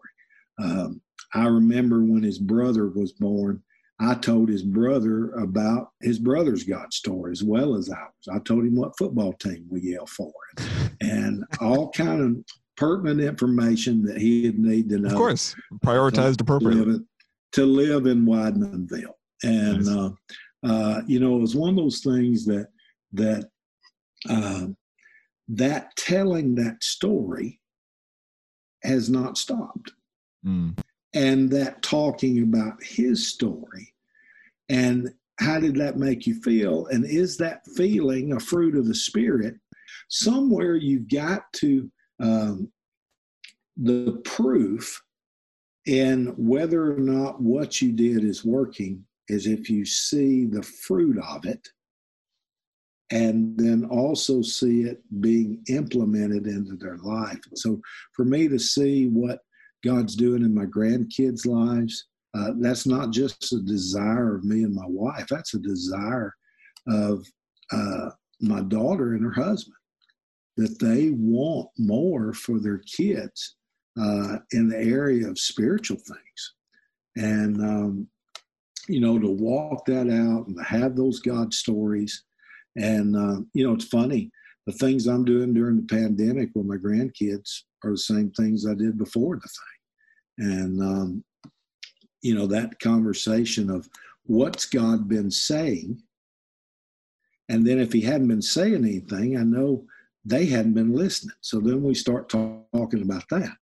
Um, 0.61 1.01
I 1.35 1.47
remember 1.47 2.01
when 2.01 2.23
his 2.23 2.39
brother 2.39 2.89
was 2.89 3.13
born, 3.13 3.63
I 4.01 4.15
told 4.15 4.49
his 4.49 4.63
brother 4.63 5.33
about 5.33 5.91
his 6.01 6.19
brother's 6.19 6.65
God 6.65 6.93
story 6.93 7.33
as 7.33 7.43
well 7.43 7.75
as 7.75 7.89
ours. 7.89 8.29
I 8.33 8.39
told 8.41 8.65
him 8.65 8.77
what 8.77 8.97
football 8.97 9.33
team 9.35 9.67
we 9.69 9.81
yell 9.81 10.07
for 10.07 10.33
and 11.01 11.45
all 11.61 11.91
kind 11.91 12.21
of 12.21 12.45
pertinent 12.77 13.21
information 13.21 14.03
that 14.05 14.19
he'd 14.21 14.59
need 14.59 14.89
to 14.91 14.99
know. 14.99 15.09
Of 15.09 15.17
course, 15.17 15.57
prioritized 15.85 16.41
appropriately. 16.41 16.93
Live 16.93 17.03
to 17.53 17.67
live 17.67 18.07
in 18.07 18.25
Widemanville. 18.25 19.15
And, 19.43 19.87
nice. 19.87 19.89
uh, 19.89 20.11
uh, 20.65 21.01
you 21.07 21.21
know, 21.21 21.37
it 21.37 21.41
was 21.41 21.57
one 21.57 21.71
of 21.71 21.77
those 21.77 22.01
things 22.01 22.45
that, 22.47 22.69
that, 23.13 23.49
uh, 24.29 24.67
that 25.49 25.97
telling 25.97 26.55
that 26.57 26.83
story 26.83 27.61
has 28.83 29.09
not 29.09 29.39
stopped. 29.39 29.93
Mm. 30.45 30.79
And 31.15 31.51
that 31.51 31.83
talking 31.83 32.43
about 32.43 32.83
his 32.83 33.29
story 33.29 33.95
and 34.69 35.09
how 35.39 35.61
did 35.61 35.77
that 35.77 35.97
make 35.97 36.27
you 36.27 36.35
feel? 36.43 36.87
And 36.87 37.05
is 37.05 37.37
that 37.39 37.67
feeling 37.77 38.33
a 38.33 38.41
fruit 38.41 38.77
of 38.77 38.87
the 38.87 38.95
Spirit? 38.95 39.55
Somewhere 40.09 40.77
you've 40.77 41.09
got 41.09 41.43
to 41.55 41.91
um, 42.21 42.71
the 43.77 44.21
proof 44.25 45.01
in 45.87 46.35
whether 46.37 46.93
or 46.93 46.99
not 46.99 47.41
what 47.41 47.81
you 47.81 47.93
did 47.93 48.25
is 48.25 48.45
working 48.45 49.05
is 49.29 49.47
if 49.47 49.71
you 49.71 49.85
see 49.85 50.45
the 50.45 50.63
fruit 50.63 51.19
of 51.19 51.45
it 51.47 51.69
and 53.11 53.57
then 53.57 53.87
also 53.87 54.43
see 54.43 54.83
it 54.83 55.03
being 55.21 55.63
implemented 55.69 56.47
into 56.47 56.77
their 56.77 56.99
life. 56.99 57.41
So 57.55 57.81
for 58.15 58.25
me 58.25 58.49
to 58.49 58.59
see 58.59 59.07
what 59.07 59.41
God's 59.85 60.15
doing 60.15 60.43
in 60.43 60.55
my 60.55 60.67
grandkids' 60.67 61.47
lives, 61.47 62.07
uh, 62.35 62.53
that's 62.61 62.87
not 62.87 63.11
just 63.11 63.53
a 63.53 63.61
desire 63.61 64.37
of 64.37 64.45
me 64.45 64.65
and 64.65 64.75
my 64.75 64.87
wife, 64.87 65.27
that's 65.31 65.55
a 65.55 65.59
desire 65.59 66.35
of 66.87 67.27
uh, 67.73 68.11
my 68.41 68.61
daughter 68.61 69.15
and 69.15 69.25
her 69.25 69.43
husband 69.43 69.75
that 70.57 70.79
they 70.81 71.11
want 71.11 71.69
more 71.79 72.33
for 72.33 72.59
their 72.59 72.79
kids 72.79 73.57
uh, 73.99 74.39
in 74.53 74.69
the 74.69 74.77
area 74.77 75.29
of 75.29 75.39
spiritual 75.39 75.97
things. 75.97 76.55
And, 77.17 77.61
um, 77.63 78.09
you 78.89 79.01
know, 79.01 79.19
to 79.19 79.29
walk 79.29 79.87
that 79.87 80.09
out 80.09 80.47
and 80.47 80.57
to 80.57 80.63
have 80.65 80.97
those 80.97 81.21
God 81.21 81.55
stories. 81.55 82.25
And, 82.79 83.17
uh, 83.17 83.41
you 83.55 83.67
know, 83.67 83.75
it's 83.75 83.87
funny. 83.87 84.31
The 84.67 84.73
things 84.73 85.07
I'm 85.07 85.25
doing 85.25 85.53
during 85.53 85.77
the 85.77 85.87
pandemic 85.87 86.51
with 86.55 86.67
my 86.67 86.77
grandkids 86.77 87.63
are 87.85 87.91
the 87.91 87.99
same 87.99 88.31
things 88.31 88.67
I 88.67 88.75
did 88.75 88.97
before 88.99 89.37
the 89.37 89.49
thing. 89.49 90.51
And, 90.51 90.83
um, 90.83 91.25
you 92.23 92.35
know, 92.35 92.47
that 92.47 92.79
conversation 92.81 93.71
of 93.71 93.89
what's 94.25 94.67
God 94.67 95.09
been 95.09 95.31
saying. 95.31 96.01
And 97.49 97.67
then 97.67 97.81
if 97.81 97.93
he 97.93 98.01
hadn't 98.01 98.29
been 98.29 98.43
saying 98.43 98.75
anything, 98.75 99.39
I 99.39 99.43
know 99.43 99.85
they 100.25 100.47
hadn't 100.47 100.75
been 100.75 100.93
listening. 100.93 101.37
So 101.41 101.61
then 101.61 101.83
we 101.83 101.95
start 101.95 102.29
talk, 102.29 102.67
talking 102.75 103.03
about 103.03 103.25
that. 103.31 103.57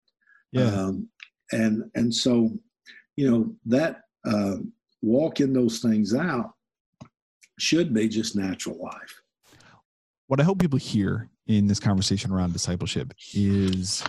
Yeah. 0.52 0.64
Um, 0.64 1.08
and 1.52 1.84
and 1.94 2.12
so, 2.12 2.50
you 3.14 3.30
know, 3.30 3.54
that 3.66 4.02
uh, 4.26 4.56
walking 5.02 5.52
those 5.52 5.78
things 5.78 6.14
out 6.14 6.55
should 7.58 7.92
be 7.94 8.08
just 8.08 8.36
natural 8.36 8.78
life. 8.78 9.22
What 10.26 10.40
I 10.40 10.44
hope 10.44 10.58
people 10.58 10.78
hear 10.78 11.28
in 11.46 11.66
this 11.66 11.78
conversation 11.78 12.32
around 12.32 12.52
discipleship 12.52 13.14
is 13.34 14.02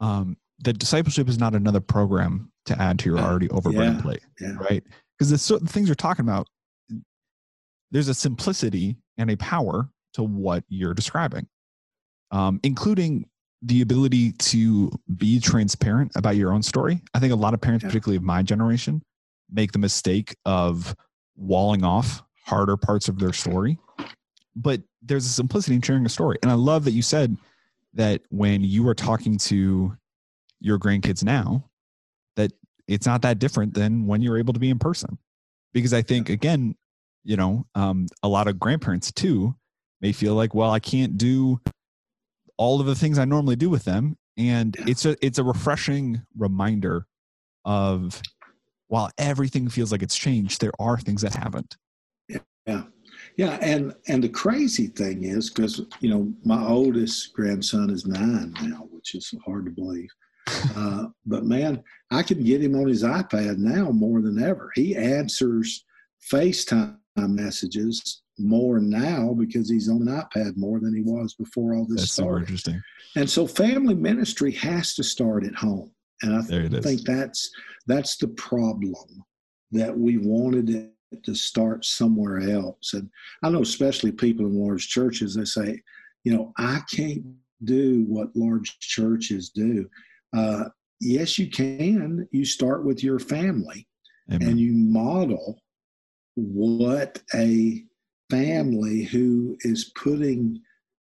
um, 0.00 0.36
that 0.64 0.78
discipleship 0.78 1.28
is 1.28 1.38
not 1.38 1.54
another 1.54 1.80
program 1.80 2.50
to 2.66 2.80
add 2.80 2.98
to 3.00 3.10
your 3.10 3.18
already 3.18 3.48
overburdened 3.50 3.96
yeah, 3.96 4.02
plate, 4.02 4.22
yeah. 4.40 4.54
right? 4.54 4.82
Because 5.16 5.30
the 5.30 5.38
certain 5.38 5.66
things 5.66 5.88
you're 5.88 5.94
talking 5.94 6.24
about, 6.24 6.48
there's 7.90 8.08
a 8.08 8.14
simplicity 8.14 8.96
and 9.18 9.30
a 9.30 9.36
power 9.36 9.88
to 10.14 10.22
what 10.22 10.64
you're 10.68 10.94
describing, 10.94 11.46
um, 12.30 12.58
including 12.62 13.26
the 13.62 13.82
ability 13.82 14.32
to 14.32 14.90
be 15.16 15.38
transparent 15.38 16.10
about 16.16 16.36
your 16.36 16.52
own 16.52 16.62
story. 16.62 17.00
I 17.14 17.20
think 17.20 17.32
a 17.32 17.36
lot 17.36 17.54
of 17.54 17.60
parents, 17.60 17.84
yeah. 17.84 17.90
particularly 17.90 18.16
of 18.16 18.22
my 18.24 18.42
generation, 18.42 19.02
make 19.50 19.72
the 19.72 19.78
mistake 19.78 20.34
of 20.44 20.96
walling 21.36 21.84
off 21.84 22.22
harder 22.44 22.76
parts 22.76 23.08
of 23.08 23.18
their 23.18 23.32
story. 23.32 23.78
But 24.54 24.82
there's 25.02 25.26
a 25.26 25.30
simplicity 25.30 25.76
in 25.76 25.82
sharing 25.82 26.06
a 26.06 26.10
story. 26.10 26.38
And 26.42 26.50
I 26.50 26.54
love 26.54 26.84
that 26.84 26.92
you 26.92 27.02
said 27.02 27.36
that 27.94 28.22
when 28.30 28.62
you 28.62 28.86
are 28.88 28.94
talking 28.94 29.38
to 29.38 29.96
your 30.60 30.78
grandkids 30.78 31.24
now, 31.24 31.64
that 32.36 32.52
it's 32.86 33.06
not 33.06 33.22
that 33.22 33.38
different 33.38 33.74
than 33.74 34.06
when 34.06 34.22
you're 34.22 34.38
able 34.38 34.52
to 34.54 34.60
be 34.60 34.70
in 34.70 34.78
person. 34.78 35.18
Because 35.72 35.94
I 35.94 36.02
think, 36.02 36.28
again, 36.28 36.74
you 37.24 37.36
know, 37.36 37.66
um, 37.74 38.06
a 38.22 38.28
lot 38.28 38.48
of 38.48 38.58
grandparents 38.58 39.10
too 39.10 39.54
may 40.00 40.12
feel 40.12 40.34
like, 40.34 40.54
well, 40.54 40.70
I 40.70 40.80
can't 40.80 41.16
do 41.16 41.60
all 42.56 42.80
of 42.80 42.86
the 42.86 42.94
things 42.94 43.18
I 43.18 43.24
normally 43.24 43.56
do 43.56 43.70
with 43.70 43.84
them. 43.84 44.16
And 44.36 44.76
it's 44.80 45.04
a 45.04 45.16
it's 45.24 45.38
a 45.38 45.44
refreshing 45.44 46.22
reminder 46.36 47.06
of 47.64 48.20
while 48.92 49.10
everything 49.16 49.70
feels 49.70 49.90
like 49.90 50.02
it's 50.02 50.18
changed, 50.18 50.60
there 50.60 50.78
are 50.78 50.98
things 50.98 51.22
that 51.22 51.34
haven't. 51.34 51.78
Yeah. 52.28 52.82
Yeah, 53.38 53.58
and 53.62 53.94
and 54.08 54.22
the 54.22 54.28
crazy 54.28 54.88
thing 54.88 55.24
is 55.24 55.48
because 55.48 55.80
you 56.00 56.10
know 56.10 56.30
my 56.44 56.62
oldest 56.62 57.32
grandson 57.32 57.88
is 57.88 58.04
nine 58.04 58.52
now, 58.60 58.86
which 58.90 59.14
is 59.14 59.32
hard 59.46 59.64
to 59.64 59.70
believe. 59.70 60.10
Uh, 60.76 61.06
but 61.24 61.44
man, 61.44 61.82
I 62.10 62.22
can 62.22 62.42
get 62.42 62.62
him 62.62 62.74
on 62.74 62.88
his 62.88 63.04
iPad 63.04 63.58
now 63.58 63.90
more 63.90 64.20
than 64.20 64.42
ever. 64.42 64.70
He 64.74 64.96
answers 64.96 65.84
FaceTime 66.32 66.96
messages 67.16 68.22
more 68.38 68.80
now 68.80 69.34
because 69.38 69.70
he's 69.70 69.88
on 69.88 70.08
an 70.08 70.08
iPad 70.08 70.56
more 70.56 70.80
than 70.80 70.94
he 70.94 71.02
was 71.02 71.34
before 71.34 71.74
all 71.74 71.86
this 71.86 72.00
That's 72.00 72.12
started. 72.12 72.34
So 72.34 72.40
interesting. 72.40 72.82
And 73.16 73.30
so 73.30 73.46
family 73.46 73.94
ministry 73.94 74.50
has 74.52 74.94
to 74.94 75.04
start 75.04 75.44
at 75.44 75.54
home. 75.54 75.92
And 76.22 76.36
I 76.36 76.42
th- 76.42 76.82
think 76.82 77.02
that's 77.02 77.50
that's 77.86 78.16
the 78.16 78.28
problem 78.28 79.24
that 79.72 79.96
we 79.96 80.18
wanted 80.18 80.70
it 80.70 80.92
to 81.24 81.34
start 81.34 81.84
somewhere 81.84 82.40
else. 82.50 82.94
And 82.94 83.10
I 83.42 83.50
know 83.50 83.62
especially 83.62 84.12
people 84.12 84.46
in 84.46 84.58
large 84.58 84.88
churches, 84.88 85.34
they 85.34 85.44
say, 85.44 85.80
you 86.24 86.34
know, 86.34 86.52
I 86.56 86.80
can't 86.90 87.24
do 87.64 88.04
what 88.08 88.34
large 88.34 88.78
churches 88.78 89.50
do. 89.50 89.88
Uh, 90.34 90.64
yes, 91.00 91.38
you 91.38 91.50
can. 91.50 92.26
You 92.30 92.44
start 92.44 92.84
with 92.84 93.02
your 93.02 93.18
family 93.18 93.86
Amen. 94.30 94.48
and 94.48 94.60
you 94.60 94.72
model 94.72 95.60
what 96.34 97.20
a 97.34 97.84
family 98.30 99.02
who 99.02 99.56
is 99.60 99.92
putting 99.94 100.60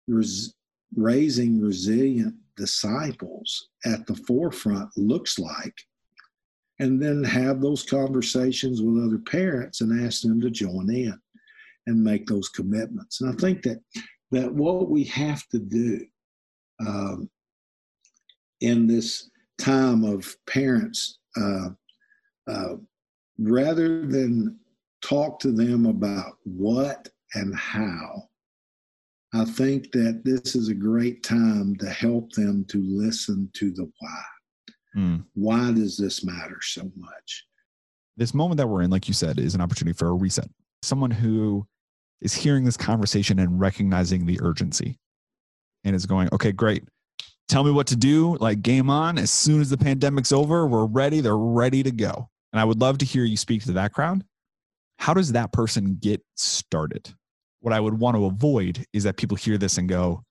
res- 0.08 0.56
raising 0.96 1.62
resilient 1.62 2.36
disciples 2.60 3.70
at 3.86 4.06
the 4.06 4.16
forefront 4.28 4.90
looks 4.98 5.40
like 5.40 5.74
and 6.80 7.02
then 7.02 7.24
have 7.24 7.62
those 7.62 7.84
conversations 7.84 8.82
with 8.82 9.04
other 9.04 9.20
parents 9.20 9.82
and 9.82 10.06
ask 10.06 10.22
them 10.22 10.40
to 10.42 10.50
join 10.50 10.94
in 10.94 11.18
and 11.88 12.04
make 12.04 12.28
those 12.28 12.50
commitments. 12.50 13.22
And 13.22 13.32
i 13.32 13.36
think 13.42 13.64
that 13.64 13.80
that 14.32 14.54
what 14.54 14.90
we 14.90 15.04
have 15.06 15.48
to 15.48 15.60
do 15.60 16.06
um, 16.86 17.30
in 18.62 18.86
this 18.86 19.30
time 19.60 20.04
of 20.04 20.36
parents 20.46 21.18
uh, 21.36 21.70
uh, 22.48 22.76
rather 23.40 24.06
than 24.06 24.58
talk 25.02 25.40
to 25.40 25.52
them 25.52 25.86
about 25.86 26.34
what 26.44 27.10
and 27.34 27.56
how 27.56 28.29
I 29.34 29.46
think 29.46 29.92
that 29.92 30.22
this 30.26 30.56
is 30.56 30.70
a 30.70 30.74
great 30.74 31.24
time 31.24 31.76
to 31.78 31.90
help 31.90 32.32
them 32.32 32.66
to 32.70 32.82
listen 32.84 33.50
to 33.54 33.72
the 33.72 33.90
why. 34.00 34.24
Mm. 34.98 35.26
Why 35.36 35.72
does 35.72 35.98
this 35.98 36.24
matter 36.24 36.58
so 36.62 36.92
much? 36.96 37.46
This 38.18 38.34
moment 38.34 38.58
that 38.58 38.68
we're 38.68 38.82
in, 38.82 38.90
like 38.90 39.08
you 39.08 39.14
said, 39.14 39.40
is 39.40 39.56
an 39.56 39.62
opportunity 39.62 39.96
for 39.96 40.08
a 40.08 40.14
reset. 40.14 40.50
Someone 40.82 41.12
who 41.12 41.68
is 42.22 42.34
hearing 42.34 42.66
this 42.66 42.76
conversation 42.76 43.40
and 43.40 43.60
recognizing 43.60 44.26
the 44.26 44.40
urgency 44.42 44.98
and 45.84 45.96
is 45.96 46.06
going, 46.06 46.30
okay, 46.34 46.52
great. 46.52 46.84
Tell 47.48 47.64
me 47.64 47.72
what 47.72 47.88
to 47.88 47.96
do. 47.96 48.36
Like, 48.40 48.62
game 48.62 48.90
on. 48.90 49.18
As 49.18 49.32
soon 49.32 49.62
as 49.62 49.70
the 49.70 49.78
pandemic's 49.78 50.32
over, 50.32 50.68
we're 50.68 50.86
ready. 50.86 51.22
They're 51.22 51.38
ready 51.38 51.84
to 51.84 51.92
go. 51.92 52.30
And 52.52 52.60
I 52.60 52.66
would 52.66 52.82
love 52.82 52.98
to 53.00 53.06
hear 53.06 53.24
you 53.24 53.38
speak 53.38 53.64
to 53.64 53.72
that 53.74 53.94
crowd. 53.94 54.24
How 54.98 55.14
does 55.14 55.32
that 55.32 55.54
person 55.54 55.98
get 56.00 56.22
started? 56.36 57.14
What 57.62 57.74
I 57.74 57.80
would 57.80 58.00
want 58.00 58.16
to 58.16 58.26
avoid 58.26 58.86
is 58.94 59.04
that 59.04 59.18
people 59.18 59.36
hear 59.36 59.58
this 59.58 59.78
and 59.78 59.90
go, 59.90 60.24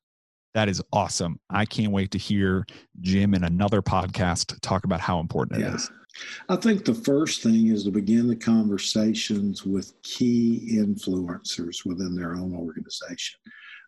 that 0.55 0.69
is 0.69 0.83
awesome. 0.93 1.39
I 1.51 1.65
can't 1.65 1.93
wait 1.93 2.11
to 2.13 2.19
hear 2.19 2.67
Jim 3.01 3.35
in 3.35 3.45
another 3.45 3.83
podcast 3.83 4.59
talk 4.61 4.85
about 4.85 5.01
how 5.01 5.21
important 5.21 5.61
it 5.61 5.65
yeah. 5.65 5.75
is. 5.75 5.91
I 6.49 6.57
think 6.57 6.85
the 6.85 6.95
first 6.95 7.43
thing 7.43 7.69
is 7.69 7.85
to 7.85 7.91
begin 7.91 8.27
the 8.27 8.37
conversations 8.37 9.65
with 9.65 10.01
key 10.03 10.69
influencers 10.73 11.85
within 11.85 12.17
their 12.17 12.35
own 12.35 12.57
organization. 12.57 13.39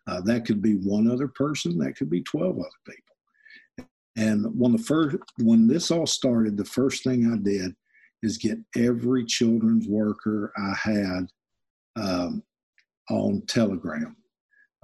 Uh, 0.07 0.21
that 0.21 0.45
could 0.45 0.61
be 0.61 0.75
one 0.75 1.09
other 1.09 1.27
person, 1.27 1.77
that 1.79 1.95
could 1.95 2.09
be 2.09 2.21
12 2.21 2.57
other 2.57 2.69
people. 2.85 3.87
And 4.17 4.45
when 4.57 4.71
the 4.73 4.77
first 4.77 5.17
when 5.37 5.67
this 5.67 5.89
all 5.89 6.05
started, 6.05 6.57
the 6.57 6.65
first 6.65 7.03
thing 7.03 7.31
I 7.31 7.37
did 7.37 7.73
is 8.21 8.37
get 8.37 8.59
every 8.75 9.25
children's 9.25 9.87
worker 9.87 10.51
I 10.57 10.73
had 10.75 11.27
um, 11.95 12.43
on 13.09 13.41
Telegram. 13.47 14.15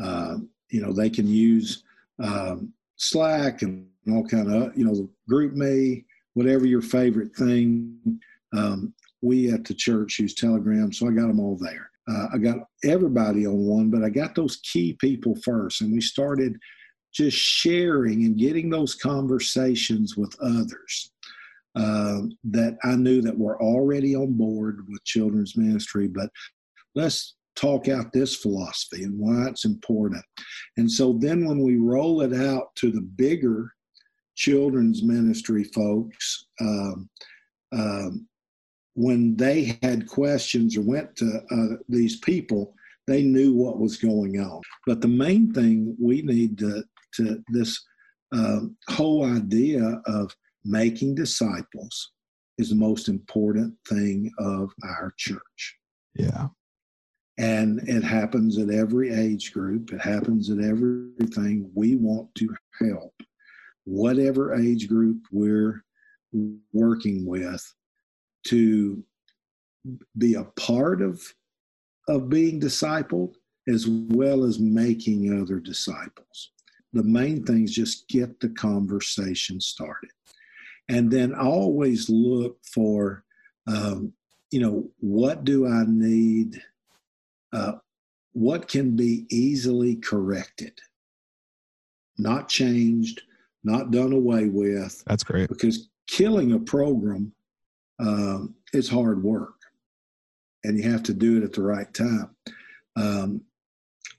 Uh, 0.02 0.38
you 0.70 0.82
know, 0.82 0.94
they 0.94 1.10
can 1.10 1.28
use 1.28 1.84
um, 2.22 2.74
Slack 2.98 3.62
and 3.62 3.88
all 4.10 4.28
kind 4.28 4.52
of, 4.52 4.78
you 4.78 4.86
know, 4.86 5.10
GroupMe, 5.30 6.04
whatever 6.34 6.66
your 6.66 6.82
favorite 6.82 7.36
thing. 7.36 8.20
Um, 8.56 8.94
we 9.22 9.52
at 9.52 9.66
the 9.66 9.74
church 9.74 10.20
use 10.20 10.34
Telegram, 10.34 10.92
so 10.92 11.08
I 11.08 11.12
got 11.12 11.28
them 11.28 11.40
all 11.40 11.58
there. 11.58 11.90
Uh, 12.10 12.28
I 12.34 12.38
got 12.38 12.68
everybody 12.84 13.46
on 13.46 13.66
one, 13.66 13.90
but 13.90 14.04
I 14.04 14.10
got 14.10 14.36
those 14.36 14.58
key 14.58 14.94
people 14.94 15.36
first, 15.44 15.82
and 15.82 15.92
we 15.92 16.00
started 16.00 16.58
just 17.14 17.38
sharing 17.38 18.26
and 18.26 18.38
getting 18.38 18.70
those 18.70 18.96
conversations 18.96 20.16
with 20.16 20.34
others 20.42 21.12
uh, 21.76 22.22
that 22.46 22.78
I 22.84 22.96
knew 22.96 23.22
that 23.22 23.38
were 23.38 23.62
already 23.62 24.16
on 24.16 24.34
board 24.34 24.86
with 24.88 25.04
children's 25.04 25.58
ministry. 25.58 26.08
But 26.08 26.30
let's 26.96 27.36
talk 27.58 27.88
out 27.88 28.14
this 28.14 28.36
philosophy 28.36 29.04
and 29.04 29.18
why 29.18 29.48
it's 29.48 29.66
important. 29.66 30.24
And 30.78 30.90
so 30.90 31.14
then 31.20 31.46
when 31.46 31.60
we 31.60 31.78
roll 31.78 32.22
it 32.22 32.34
out 32.34 32.76
to 32.76 32.92
the 32.92 33.02
bigger 33.02 33.74
children's 34.36 35.04
ministry 35.04 35.64
folks, 35.64 36.46
um, 36.62 37.10
um, 37.74 38.28
when 38.94 39.36
they 39.36 39.78
had 39.84 40.08
questions 40.08 40.78
or 40.78 40.82
went 40.82 41.16
to 41.18 41.42
uh, 41.52 41.78
these 41.90 42.20
people, 42.20 42.74
they 43.08 43.24
knew 43.24 43.54
what 43.54 43.80
was 43.80 43.98
going 43.98 44.40
on. 44.40 44.62
But 44.86 45.02
the 45.02 45.08
main 45.08 45.54
thing 45.54 45.96
we 46.00 46.22
need 46.22 46.58
to, 46.60 46.84
to 47.16 47.44
this 47.50 47.80
uh, 48.36 48.62
whole 48.90 49.26
idea 49.26 50.02
of 50.06 50.36
making 50.66 51.16
disciples 51.16 52.12
is 52.58 52.70
the 52.70 52.76
most 52.76 53.08
important 53.08 53.74
thing 53.88 54.32
of 54.40 54.72
our 54.84 55.14
church. 55.18 55.78
Yeah. 56.16 56.48
And 57.38 57.88
it 57.88 58.04
happens 58.04 58.58
at 58.58 58.72
every 58.72 59.14
age 59.14 59.54
group, 59.54 59.94
it 59.94 60.02
happens 60.02 60.50
at 60.50 60.60
everything. 60.60 61.70
We 61.76 61.96
want 61.96 62.34
to 62.36 62.56
help 62.80 63.14
whatever 63.86 64.56
age 64.56 64.88
group 64.88 65.20
we're 65.32 65.84
working 66.74 67.26
with 67.26 67.74
to 68.48 69.04
be 70.18 70.34
a 70.34 70.44
part 70.44 71.02
of 71.02 71.22
of 72.08 72.30
being 72.30 72.60
discipled 72.60 73.36
as 73.68 73.88
well 73.88 74.46
as 74.46 74.60
making 74.60 75.42
other 75.42 75.60
disciples. 75.60 76.52
The 76.94 77.04
main 77.04 77.44
thing 77.44 77.66
is 77.66 77.76
just 77.76 78.08
get 78.08 78.40
the 78.40 78.50
conversation 78.50 79.60
started. 79.60 80.10
And 80.90 81.12
then 81.12 81.36
always 81.36 82.10
look 82.10 82.60
for, 82.64 83.26
um, 83.68 84.14
you 84.52 84.62
know, 84.62 84.90
what 85.00 85.44
do 85.44 85.68
I 85.68 85.84
need 85.86 86.62
uh, 87.54 87.74
what 88.34 88.68
can 88.68 88.96
be 88.96 89.26
easily 89.30 89.96
corrected, 89.96 90.78
not 92.18 92.50
changed, 92.50 93.22
not 93.64 93.92
done 93.92 94.14
away 94.14 94.48
with. 94.48 95.04
That's 95.08 95.24
great. 95.24 95.50
Because 95.50 95.90
killing 96.08 96.54
a 96.54 96.60
program 96.60 97.32
um, 98.00 98.56
is 98.74 98.90
hard 98.90 99.24
work, 99.24 99.56
and 100.64 100.78
you 100.78 100.90
have 100.90 101.04
to 101.04 101.14
do 101.14 101.38
it 101.38 101.44
at 101.44 101.54
the 101.54 101.64
right 101.64 101.92
time. 101.94 102.36
Um, 102.96 103.42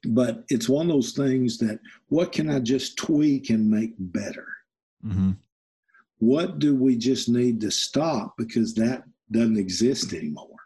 but 0.04 0.44
it's 0.48 0.68
one 0.68 0.86
of 0.86 0.92
those 0.92 1.12
things 1.12 1.58
that 1.58 1.80
what 2.08 2.32
can 2.32 2.48
I 2.50 2.60
just 2.60 2.96
tweak 2.96 3.50
and 3.50 3.68
make 3.68 3.94
better? 3.98 4.46
Mm-hmm. 5.04 5.32
What 6.18 6.58
do 6.58 6.74
we 6.74 6.96
just 6.96 7.28
need 7.28 7.60
to 7.60 7.70
stop 7.70 8.36
because 8.36 8.74
that 8.74 9.04
doesn't 9.30 9.58
exist 9.58 10.12
anymore? 10.12 10.56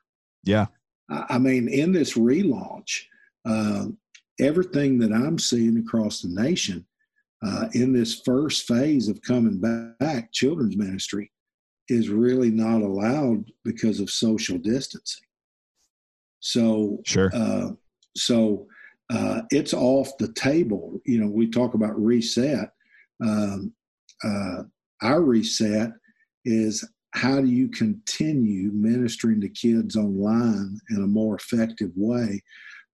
Yeah. 0.45 0.67
I 1.09 1.39
mean, 1.39 1.69
in 1.69 1.93
this 1.93 2.15
relaunch, 2.15 3.03
uh, 3.45 3.87
everything 4.41 4.99
that 4.99 5.13
I'm 5.13 5.39
seeing 5.39 5.79
across 5.79 6.23
the 6.23 6.29
nation 6.29 6.87
uh, 7.43 7.69
in 7.73 7.93
this 7.93 8.21
first 8.25 8.67
phase 8.67 9.09
of 9.09 9.21
coming 9.23 9.61
back, 9.61 10.33
children's 10.33 10.77
ministry 10.77 11.31
is 11.89 12.09
really 12.09 12.51
not 12.51 12.83
allowed 12.83 13.45
because 13.65 14.01
of 14.01 14.11
social 14.11 14.59
distancing. 14.59 15.27
So, 16.41 17.01
sure. 17.05 17.31
Uh, 17.35 17.71
so 18.17 18.67
uh, 19.11 19.43
it's 19.51 19.75
off 19.75 20.17
the 20.19 20.33
table. 20.33 21.01
You 21.05 21.21
know, 21.21 21.29
we 21.29 21.51
talk 21.51 21.75
about 21.75 22.01
reset. 22.01 22.73
Um, 23.23 23.73
uh, 24.25 24.63
our 25.03 25.23
reset 25.23 25.93
is 26.45 26.89
how 27.15 27.41
do 27.41 27.47
you 27.47 27.69
continue 27.69 28.71
ministering 28.73 29.41
to 29.43 29.49
kids 29.49 29.97
online 29.97 30.79
in 30.91 31.03
a 31.03 31.07
more 31.07 31.37
effective 31.37 31.91
way? 31.95 32.43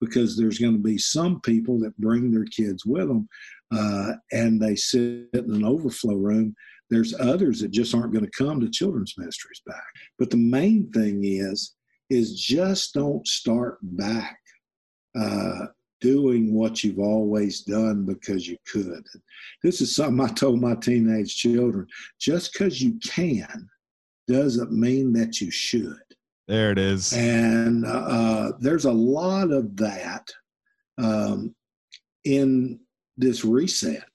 Because 0.00 0.36
there's 0.36 0.58
going 0.58 0.74
to 0.74 0.82
be 0.82 0.98
some 0.98 1.40
people 1.40 1.78
that 1.80 1.98
bring 1.98 2.30
their 2.30 2.44
kids 2.44 2.84
with 2.84 3.08
them 3.08 3.28
uh, 3.72 4.12
and 4.32 4.60
they 4.60 4.76
sit 4.76 5.28
in 5.32 5.54
an 5.54 5.64
overflow 5.64 6.14
room. 6.14 6.54
There's 6.90 7.18
others 7.18 7.60
that 7.60 7.70
just 7.70 7.94
aren't 7.94 8.12
going 8.12 8.24
to 8.24 8.30
come 8.30 8.60
to 8.60 8.70
children's 8.70 9.14
ministries 9.16 9.62
back. 9.66 9.82
But 10.18 10.30
the 10.30 10.36
main 10.36 10.90
thing 10.92 11.20
is, 11.24 11.74
is 12.10 12.40
just 12.40 12.94
don't 12.94 13.26
start 13.26 13.78
back 13.82 14.38
uh, 15.18 15.66
doing 16.00 16.54
what 16.54 16.82
you've 16.82 16.98
always 16.98 17.62
done 17.62 18.04
because 18.04 18.48
you 18.48 18.56
could. 18.70 19.04
This 19.62 19.80
is 19.80 19.94
something 19.94 20.24
I 20.24 20.32
told 20.32 20.60
my 20.60 20.74
teenage 20.76 21.36
children. 21.36 21.86
Just 22.18 22.52
because 22.52 22.80
you 22.80 22.98
can 23.04 23.68
doesn't 24.28 24.70
mean 24.70 25.12
that 25.14 25.40
you 25.40 25.50
should. 25.50 25.96
There 26.46 26.70
it 26.70 26.78
is. 26.78 27.12
And 27.12 27.84
uh, 27.84 28.52
there's 28.60 28.84
a 28.84 28.92
lot 28.92 29.50
of 29.50 29.76
that 29.76 30.30
um, 30.96 31.54
in 32.24 32.80
this 33.16 33.44
reset. 33.44 34.08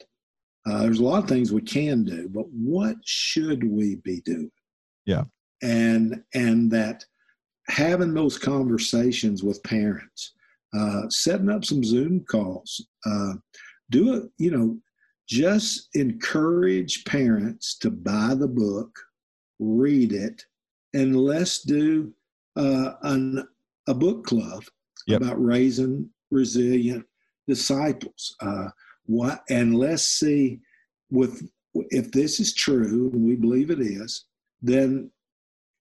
Uh, 0.65 0.83
there's 0.83 0.99
a 0.99 1.03
lot 1.03 1.21
of 1.21 1.29
things 1.29 1.51
we 1.51 1.61
can 1.61 2.03
do, 2.05 2.29
but 2.29 2.45
what 2.49 2.95
should 3.03 3.63
we 3.63 3.97
be 3.97 4.21
doing? 4.21 4.51
Yeah. 5.05 5.25
And 5.61 6.23
and 6.33 6.71
that 6.71 7.05
having 7.67 8.13
those 8.13 8.37
conversations 8.37 9.43
with 9.43 9.63
parents, 9.63 10.33
uh, 10.77 11.03
setting 11.09 11.49
up 11.49 11.65
some 11.65 11.83
Zoom 11.83 12.21
calls, 12.29 12.85
uh, 13.05 13.33
do 13.89 14.15
it. 14.15 14.23
You 14.37 14.51
know, 14.51 14.77
just 15.27 15.89
encourage 15.93 17.03
parents 17.05 17.77
to 17.79 17.91
buy 17.91 18.33
the 18.33 18.47
book 18.47 18.97
read 19.59 20.13
it, 20.13 20.45
and 20.93 21.15
let's 21.15 21.61
do 21.61 22.13
uh, 22.55 22.93
an, 23.03 23.47
a 23.87 23.93
book 23.93 24.25
club 24.25 24.63
yep. 25.07 25.21
about 25.21 25.43
raising 25.43 26.09
resilient 26.31 27.05
disciples. 27.47 28.35
Uh, 28.39 28.69
what 29.05 29.43
and 29.49 29.75
let's 29.75 30.05
see 30.05 30.59
with 31.09 31.47
if 31.73 32.11
this 32.11 32.39
is 32.39 32.53
true, 32.53 33.09
and 33.13 33.25
we 33.25 33.35
believe 33.35 33.69
it 33.69 33.81
is, 33.81 34.25
then 34.61 35.09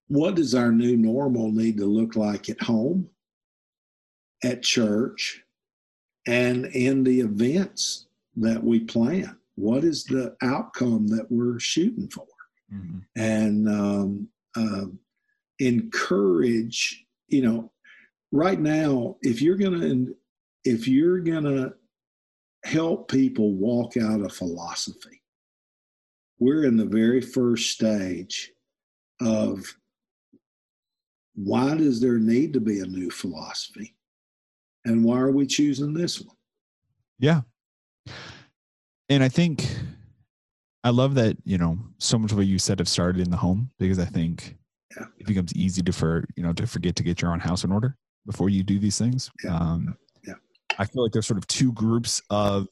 what 0.07 0.35
does 0.35 0.55
our 0.55 0.71
new 0.71 0.97
normal 0.97 1.51
need 1.51 1.77
to 1.77 1.85
look 1.85 2.15
like 2.15 2.49
at 2.49 2.61
home, 2.61 3.09
at 4.43 4.63
church, 4.63 5.43
and 6.27 6.65
in 6.67 7.03
the 7.03 7.19
events 7.19 8.07
that 8.35 8.63
we 8.63 8.79
plan? 8.79 9.37
What 9.55 9.83
is 9.83 10.03
the 10.03 10.35
outcome 10.41 11.07
that 11.09 11.31
we're 11.31 11.59
shooting 11.59 12.09
for? 12.09 12.25
Mm-hmm. 12.73 12.99
and 13.15 13.69
um, 13.69 14.27
uh, 14.55 14.85
encourage. 15.59 17.05
You 17.27 17.41
know, 17.41 17.71
right 18.31 18.59
now, 18.59 19.17
if 19.21 19.41
you're 19.41 19.57
gonna 19.57 20.05
if 20.65 20.87
you're 20.87 21.19
gonna 21.19 21.73
help 22.63 23.09
people 23.09 23.53
walk 23.53 23.97
out 23.97 24.21
a 24.21 24.29
philosophy. 24.29 25.21
We're 26.39 26.65
in 26.65 26.77
the 26.77 26.85
very 26.85 27.21
first 27.21 27.71
stage 27.71 28.51
of 29.21 29.65
why 31.35 31.75
does 31.75 31.99
there 31.99 32.19
need 32.19 32.53
to 32.53 32.59
be 32.59 32.79
a 32.79 32.85
new 32.85 33.09
philosophy? 33.09 33.95
And 34.85 35.03
why 35.03 35.19
are 35.19 35.31
we 35.31 35.47
choosing 35.47 35.93
this 35.93 36.21
one? 36.21 36.35
Yeah. 37.19 37.41
And 39.09 39.23
I 39.23 39.29
think 39.29 39.65
I 40.83 40.89
love 40.89 41.15
that, 41.15 41.37
you 41.45 41.57
know, 41.57 41.79
so 41.97 42.17
much 42.17 42.31
of 42.31 42.37
what 42.37 42.47
you 42.47 42.59
said 42.59 42.79
have 42.79 42.89
started 42.89 43.21
in 43.21 43.31
the 43.31 43.37
home 43.37 43.71
because 43.79 43.99
I 43.99 44.05
think 44.05 44.57
yeah. 44.97 45.05
it 45.17 45.27
becomes 45.27 45.53
easy 45.55 45.81
to 45.81 45.93
for, 45.93 46.25
you 46.35 46.43
know, 46.43 46.53
to 46.53 46.67
forget 46.67 46.95
to 46.97 47.03
get 47.03 47.21
your 47.21 47.31
own 47.31 47.39
house 47.39 47.63
in 47.63 47.71
order 47.71 47.95
before 48.25 48.49
you 48.49 48.63
do 48.63 48.79
these 48.79 48.97
things. 48.97 49.31
Yeah. 49.43 49.55
Um, 49.55 49.97
yeah. 50.25 50.33
I 50.77 50.85
feel 50.85 51.03
like 51.03 51.13
there's 51.13 51.27
sort 51.27 51.37
of 51.37 51.47
two 51.47 51.71
groups 51.71 52.21
of 52.29 52.67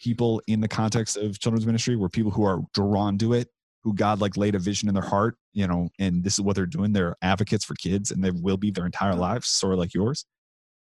people 0.00 0.42
in 0.46 0.60
the 0.60 0.68
context 0.68 1.16
of 1.16 1.38
children's 1.38 1.66
ministry 1.66 1.96
where 1.96 2.08
people 2.08 2.30
who 2.30 2.44
are 2.44 2.62
drawn 2.74 3.16
to 3.18 3.32
it, 3.32 3.48
who 3.82 3.94
God 3.94 4.20
like 4.20 4.36
laid 4.36 4.56
a 4.56 4.58
vision 4.58 4.88
in 4.88 4.94
their 4.94 5.04
heart, 5.04 5.36
you 5.52 5.68
know, 5.68 5.88
and 6.00 6.24
this 6.24 6.34
is 6.34 6.40
what 6.40 6.56
they're 6.56 6.66
doing. 6.66 6.92
They're 6.92 7.16
advocates 7.22 7.64
for 7.64 7.74
kids 7.74 8.10
and 8.10 8.24
they 8.24 8.32
will 8.32 8.56
be 8.56 8.72
their 8.72 8.86
entire 8.86 9.14
lives, 9.14 9.48
sort 9.48 9.72
of 9.72 9.78
like 9.78 9.94
yours. 9.94 10.26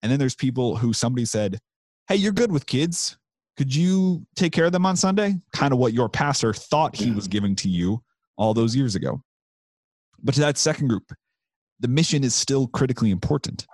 And 0.03 0.11
then 0.11 0.19
there's 0.19 0.35
people 0.35 0.75
who 0.75 0.91
somebody 0.91 1.25
said, 1.25 1.59
Hey, 2.07 2.15
you're 2.17 2.33
good 2.33 2.51
with 2.51 2.65
kids. 2.65 3.17
Could 3.57 3.73
you 3.75 4.25
take 4.35 4.53
care 4.53 4.65
of 4.65 4.71
them 4.71 4.85
on 4.85 4.95
Sunday? 4.95 5.35
Kind 5.53 5.73
of 5.73 5.79
what 5.79 5.93
your 5.93 6.09
pastor 6.09 6.53
thought 6.53 6.95
he 6.95 7.11
was 7.11 7.27
giving 7.27 7.55
to 7.57 7.69
you 7.69 8.01
all 8.37 8.53
those 8.53 8.75
years 8.75 8.95
ago. 8.95 9.21
But 10.23 10.35
to 10.35 10.41
that 10.41 10.57
second 10.57 10.87
group, 10.87 11.11
the 11.79 11.87
mission 11.87 12.23
is 12.23 12.33
still 12.33 12.67
critically 12.67 13.11
important. 13.11 13.67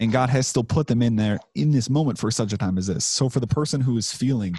And 0.00 0.10
God 0.10 0.30
has 0.30 0.46
still 0.46 0.64
put 0.64 0.86
them 0.86 1.02
in 1.02 1.16
there 1.16 1.38
in 1.54 1.70
this 1.70 1.90
moment 1.90 2.18
for 2.18 2.30
such 2.30 2.52
a 2.52 2.58
time 2.58 2.78
as 2.78 2.86
this. 2.86 3.04
So 3.04 3.28
for 3.28 3.38
the 3.38 3.46
person 3.46 3.82
who 3.82 3.98
is 3.98 4.12
feeling 4.12 4.54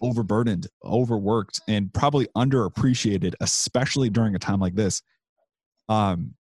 overburdened, 0.00 0.68
overworked, 0.84 1.60
and 1.66 1.92
probably 1.92 2.28
underappreciated, 2.36 3.34
especially 3.40 4.08
during 4.08 4.36
a 4.36 4.38
time 4.38 4.60
like 4.60 4.76
this, 4.76 5.02
um, 5.88 6.34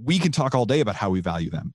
we 0.00 0.18
can 0.18 0.30
talk 0.30 0.54
all 0.54 0.64
day 0.64 0.80
about 0.80 0.94
how 0.96 1.10
we 1.10 1.20
value 1.20 1.50
them 1.50 1.74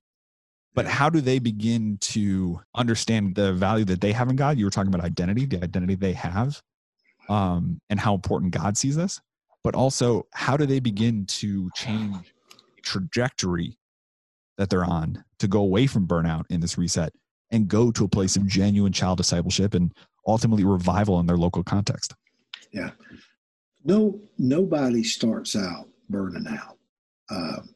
but 0.75 0.86
how 0.86 1.10
do 1.10 1.21
they 1.21 1.39
begin 1.39 1.97
to 2.01 2.62
understand 2.75 3.36
the 3.36 3.53
value 3.53 3.86
that 3.86 4.01
they 4.01 4.12
have 4.12 4.29
in 4.29 4.36
God? 4.36 4.58
You 4.58 4.65
were 4.65 4.71
talking 4.71 4.93
about 4.93 5.05
identity, 5.05 5.45
the 5.45 5.63
identity 5.63 5.95
they 5.95 6.13
have, 6.13 6.62
um, 7.27 7.82
and 7.89 7.99
how 7.99 8.13
important 8.13 8.53
God 8.53 8.77
sees 8.77 8.95
this. 8.95 9.19
But 9.63 9.75
also, 9.75 10.25
how 10.32 10.55
do 10.55 10.65
they 10.65 10.79
begin 10.79 11.25
to 11.25 11.69
change 11.75 12.34
trajectory 12.82 13.77
that 14.58 14.69
they're 14.69 14.86
on 14.86 15.23
to 15.39 15.47
go 15.47 15.60
away 15.60 15.88
from 15.88 16.08
burnout 16.08 16.45
in 16.49 16.60
this 16.60 16.77
reset 16.77 17.13
and 17.51 17.67
go 17.67 17.91
to 17.91 18.05
a 18.05 18.10
place 18.10 18.36
of 18.36 18.47
genuine 18.47 18.93
child 18.93 19.17
discipleship 19.17 19.73
and 19.73 19.93
ultimately 20.27 20.63
revival 20.63 21.19
in 21.19 21.25
their 21.25 21.38
local 21.38 21.63
context? 21.63 22.13
Yeah. 22.71 22.91
No, 23.84 24.21
nobody 24.38 25.03
starts 25.03 25.55
out 25.55 25.88
burning 26.10 26.47
out. 26.47 26.77
Um, 27.29 27.75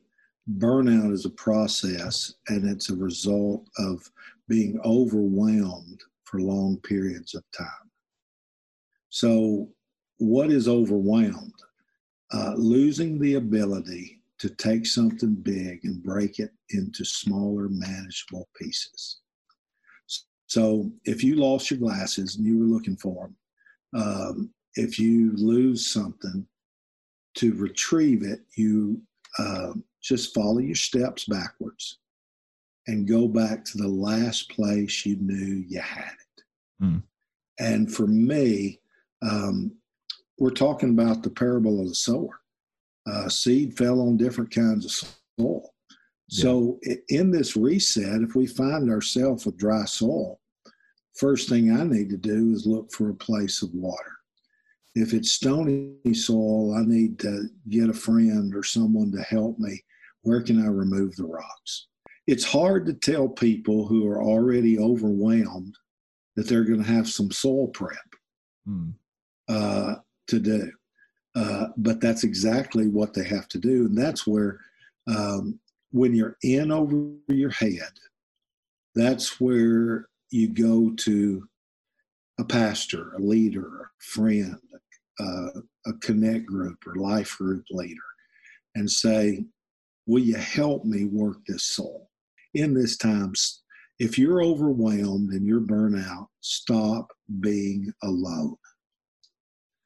burnout 0.49 1.11
is 1.11 1.25
a 1.25 1.29
process 1.29 2.33
and 2.47 2.69
it's 2.69 2.89
a 2.89 2.95
result 2.95 3.67
of 3.77 4.09
being 4.47 4.79
overwhelmed 4.83 6.01
for 6.25 6.41
long 6.41 6.77
periods 6.77 7.33
of 7.33 7.43
time. 7.57 7.89
So, 9.09 9.69
what 10.17 10.51
is 10.51 10.67
overwhelmed? 10.67 11.53
Uh, 12.33 12.53
losing 12.55 13.19
the 13.19 13.35
ability 13.35 14.21
to 14.39 14.49
take 14.49 14.85
something 14.85 15.35
big 15.35 15.81
and 15.83 16.03
break 16.03 16.39
it 16.39 16.51
into 16.71 17.05
smaller, 17.05 17.69
manageable 17.69 18.49
pieces. 18.59 19.19
So, 20.47 20.91
if 21.05 21.23
you 21.23 21.35
lost 21.35 21.69
your 21.69 21.79
glasses 21.79 22.35
and 22.35 22.45
you 22.45 22.59
were 22.59 22.65
looking 22.65 22.97
for 22.97 23.29
them, 23.93 24.01
um, 24.01 24.49
if 24.75 24.99
you 24.99 25.31
lose 25.35 25.85
something, 25.85 26.47
to 27.35 27.53
retrieve 27.53 28.23
it, 28.23 28.41
you 28.55 29.01
uh, 29.39 29.73
just 30.03 30.33
follow 30.33 30.59
your 30.59 30.75
steps 30.75 31.25
backwards 31.25 31.97
and 32.87 33.07
go 33.07 33.27
back 33.27 33.63
to 33.63 33.77
the 33.77 33.87
last 33.87 34.49
place 34.49 35.05
you 35.05 35.15
knew 35.15 35.63
you 35.67 35.79
had 35.79 36.11
it. 36.11 36.43
Mm. 36.83 37.03
And 37.59 37.91
for 37.91 38.05
me, 38.05 38.79
um, 39.21 39.71
we're 40.37 40.49
talking 40.49 40.89
about 40.89 41.23
the 41.23 41.29
parable 41.29 41.79
of 41.79 41.87
the 41.87 41.95
sower. 41.95 42.41
Uh, 43.09 43.29
seed 43.29 43.77
fell 43.77 44.01
on 44.01 44.17
different 44.17 44.51
kinds 44.51 44.85
of 44.85 44.91
soil. 44.91 45.73
Yeah. 46.29 46.43
So, 46.43 46.79
in 47.09 47.31
this 47.31 47.55
reset, 47.55 48.21
if 48.21 48.35
we 48.35 48.47
find 48.47 48.89
ourselves 48.89 49.45
with 49.45 49.57
dry 49.57 49.85
soil, 49.85 50.39
first 51.15 51.47
thing 51.47 51.71
I 51.71 51.83
need 51.83 52.09
to 52.09 52.17
do 52.17 52.51
is 52.53 52.65
look 52.65 52.91
for 52.91 53.09
a 53.09 53.15
place 53.15 53.61
of 53.61 53.73
water. 53.73 54.17
If 54.95 55.13
it's 55.13 55.31
stony 55.31 55.95
soil, 56.13 56.75
I 56.75 56.83
need 56.83 57.19
to 57.19 57.45
get 57.69 57.89
a 57.89 57.93
friend 57.93 58.53
or 58.55 58.63
someone 58.63 59.11
to 59.11 59.21
help 59.21 59.59
me 59.59 59.83
where 60.23 60.41
can 60.41 60.61
I 60.61 60.67
remove 60.67 61.15
the 61.15 61.25
rocks? 61.25 61.87
It's 62.27 62.45
hard 62.45 62.85
to 62.85 62.93
tell 62.93 63.27
people 63.27 63.85
who 63.85 64.07
are 64.07 64.21
already 64.23 64.79
overwhelmed 64.79 65.75
that 66.35 66.47
they're 66.47 66.63
going 66.63 66.81
to 66.83 66.91
have 66.91 67.07
some 67.07 67.31
soil 67.31 67.67
prep 67.67 67.97
mm. 68.67 68.93
uh, 69.47 69.95
to 70.27 70.39
do. 70.39 70.71
Uh, 71.35 71.67
but 71.77 71.99
that's 71.99 72.23
exactly 72.23 72.87
what 72.87 73.13
they 73.13 73.23
have 73.23 73.47
to 73.49 73.57
do. 73.57 73.85
And 73.85 73.97
that's 73.97 74.25
where, 74.25 74.59
um, 75.07 75.59
when 75.91 76.15
you're 76.15 76.37
in 76.43 76.71
over 76.71 77.11
your 77.27 77.49
head, 77.51 77.91
that's 78.95 79.39
where 79.41 80.07
you 80.31 80.47
go 80.49 80.91
to 80.97 81.47
a 82.39 82.43
pastor, 82.43 83.13
a 83.13 83.19
leader, 83.19 83.67
a 83.81 84.03
friend, 84.03 84.57
uh, 85.19 85.49
a 85.85 85.93
connect 86.01 86.45
group 86.45 86.77
or 86.87 86.95
life 86.95 87.37
group 87.37 87.65
leader, 87.71 88.01
and 88.75 88.89
say, 88.89 89.45
Will 90.05 90.21
you 90.21 90.35
help 90.35 90.83
me 90.83 91.05
work 91.05 91.37
this 91.47 91.63
soul? 91.63 92.09
In 92.53 92.73
this 92.73 92.97
time, 92.97 93.33
if 93.99 94.17
you're 94.17 94.43
overwhelmed 94.43 95.31
and 95.31 95.45
you're 95.45 95.61
burnout, 95.61 96.27
stop 96.41 97.11
being 97.39 97.91
alone. 98.03 98.55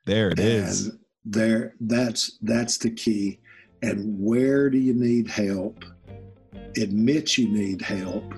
There 0.05 0.29
it 0.29 0.39
and 0.39 0.47
is. 0.47 0.91
There, 1.25 1.75
that's 1.81 2.37
that's 2.41 2.77
the 2.77 2.89
key. 2.89 3.39
And 3.81 4.17
where 4.19 4.69
do 4.69 4.77
you 4.77 4.93
need 4.93 5.27
help? 5.27 5.83
Admit 6.77 7.37
you 7.37 7.49
need 7.49 7.81
help 7.81 8.33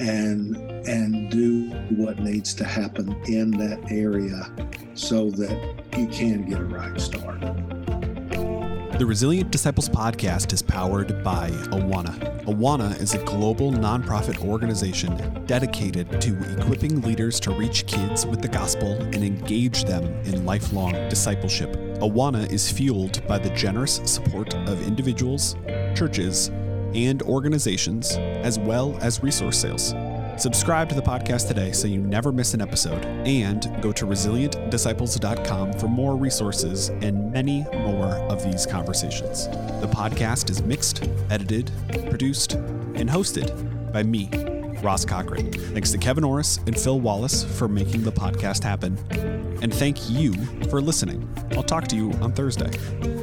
and 0.00 0.56
and 0.86 1.30
do 1.30 1.70
what 1.96 2.18
needs 2.18 2.54
to 2.54 2.64
happen 2.64 3.14
in 3.26 3.50
that 3.52 3.90
area 3.90 4.52
so 4.94 5.30
that 5.30 5.84
you 5.96 6.06
can 6.08 6.44
get 6.44 6.58
a 6.58 6.64
right 6.64 7.00
start. 7.00 7.40
The 9.02 9.08
Resilient 9.08 9.50
Disciples 9.50 9.88
podcast 9.88 10.52
is 10.52 10.62
powered 10.62 11.24
by 11.24 11.50
Awana. 11.72 12.44
Awana 12.44 13.00
is 13.00 13.14
a 13.14 13.24
global 13.24 13.72
nonprofit 13.72 14.46
organization 14.46 15.44
dedicated 15.44 16.20
to 16.20 16.56
equipping 16.56 17.00
leaders 17.00 17.40
to 17.40 17.50
reach 17.50 17.84
kids 17.88 18.24
with 18.24 18.40
the 18.40 18.46
gospel 18.46 18.92
and 18.92 19.16
engage 19.16 19.82
them 19.86 20.04
in 20.22 20.46
lifelong 20.46 20.92
discipleship. 21.08 21.72
Awana 21.98 22.48
is 22.52 22.70
fueled 22.70 23.26
by 23.26 23.38
the 23.38 23.50
generous 23.56 24.00
support 24.04 24.54
of 24.68 24.86
individuals, 24.86 25.56
churches, 25.96 26.52
and 26.94 27.22
organizations, 27.22 28.12
as 28.12 28.60
well 28.60 28.96
as 29.00 29.20
resource 29.20 29.58
sales. 29.58 29.94
Subscribe 30.38 30.88
to 30.88 30.94
the 30.94 31.02
podcast 31.02 31.46
today 31.46 31.72
so 31.72 31.86
you 31.86 32.00
never 32.00 32.32
miss 32.32 32.54
an 32.54 32.60
episode, 32.60 33.04
and 33.26 33.70
go 33.82 33.92
to 33.92 34.06
resilientdisciples.com 34.06 35.74
for 35.74 35.88
more 35.88 36.16
resources 36.16 36.88
and 36.88 37.32
many 37.32 37.62
more 37.72 38.06
of 38.30 38.42
these 38.42 38.66
conversations. 38.66 39.48
The 39.80 39.88
podcast 39.90 40.50
is 40.50 40.62
mixed, 40.62 41.08
edited, 41.30 41.70
produced, 42.08 42.54
and 42.54 43.08
hosted 43.08 43.92
by 43.92 44.02
me, 44.02 44.30
Ross 44.82 45.04
Cochran. 45.04 45.52
Thanks 45.52 45.92
to 45.92 45.98
Kevin 45.98 46.24
Orris 46.24 46.58
and 46.66 46.78
Phil 46.78 46.98
Wallace 46.98 47.44
for 47.44 47.68
making 47.68 48.02
the 48.02 48.12
podcast 48.12 48.64
happen. 48.64 48.98
And 49.62 49.72
thank 49.72 50.10
you 50.10 50.32
for 50.70 50.80
listening. 50.80 51.28
I'll 51.52 51.62
talk 51.62 51.86
to 51.88 51.96
you 51.96 52.12
on 52.14 52.32
Thursday. 52.32 53.21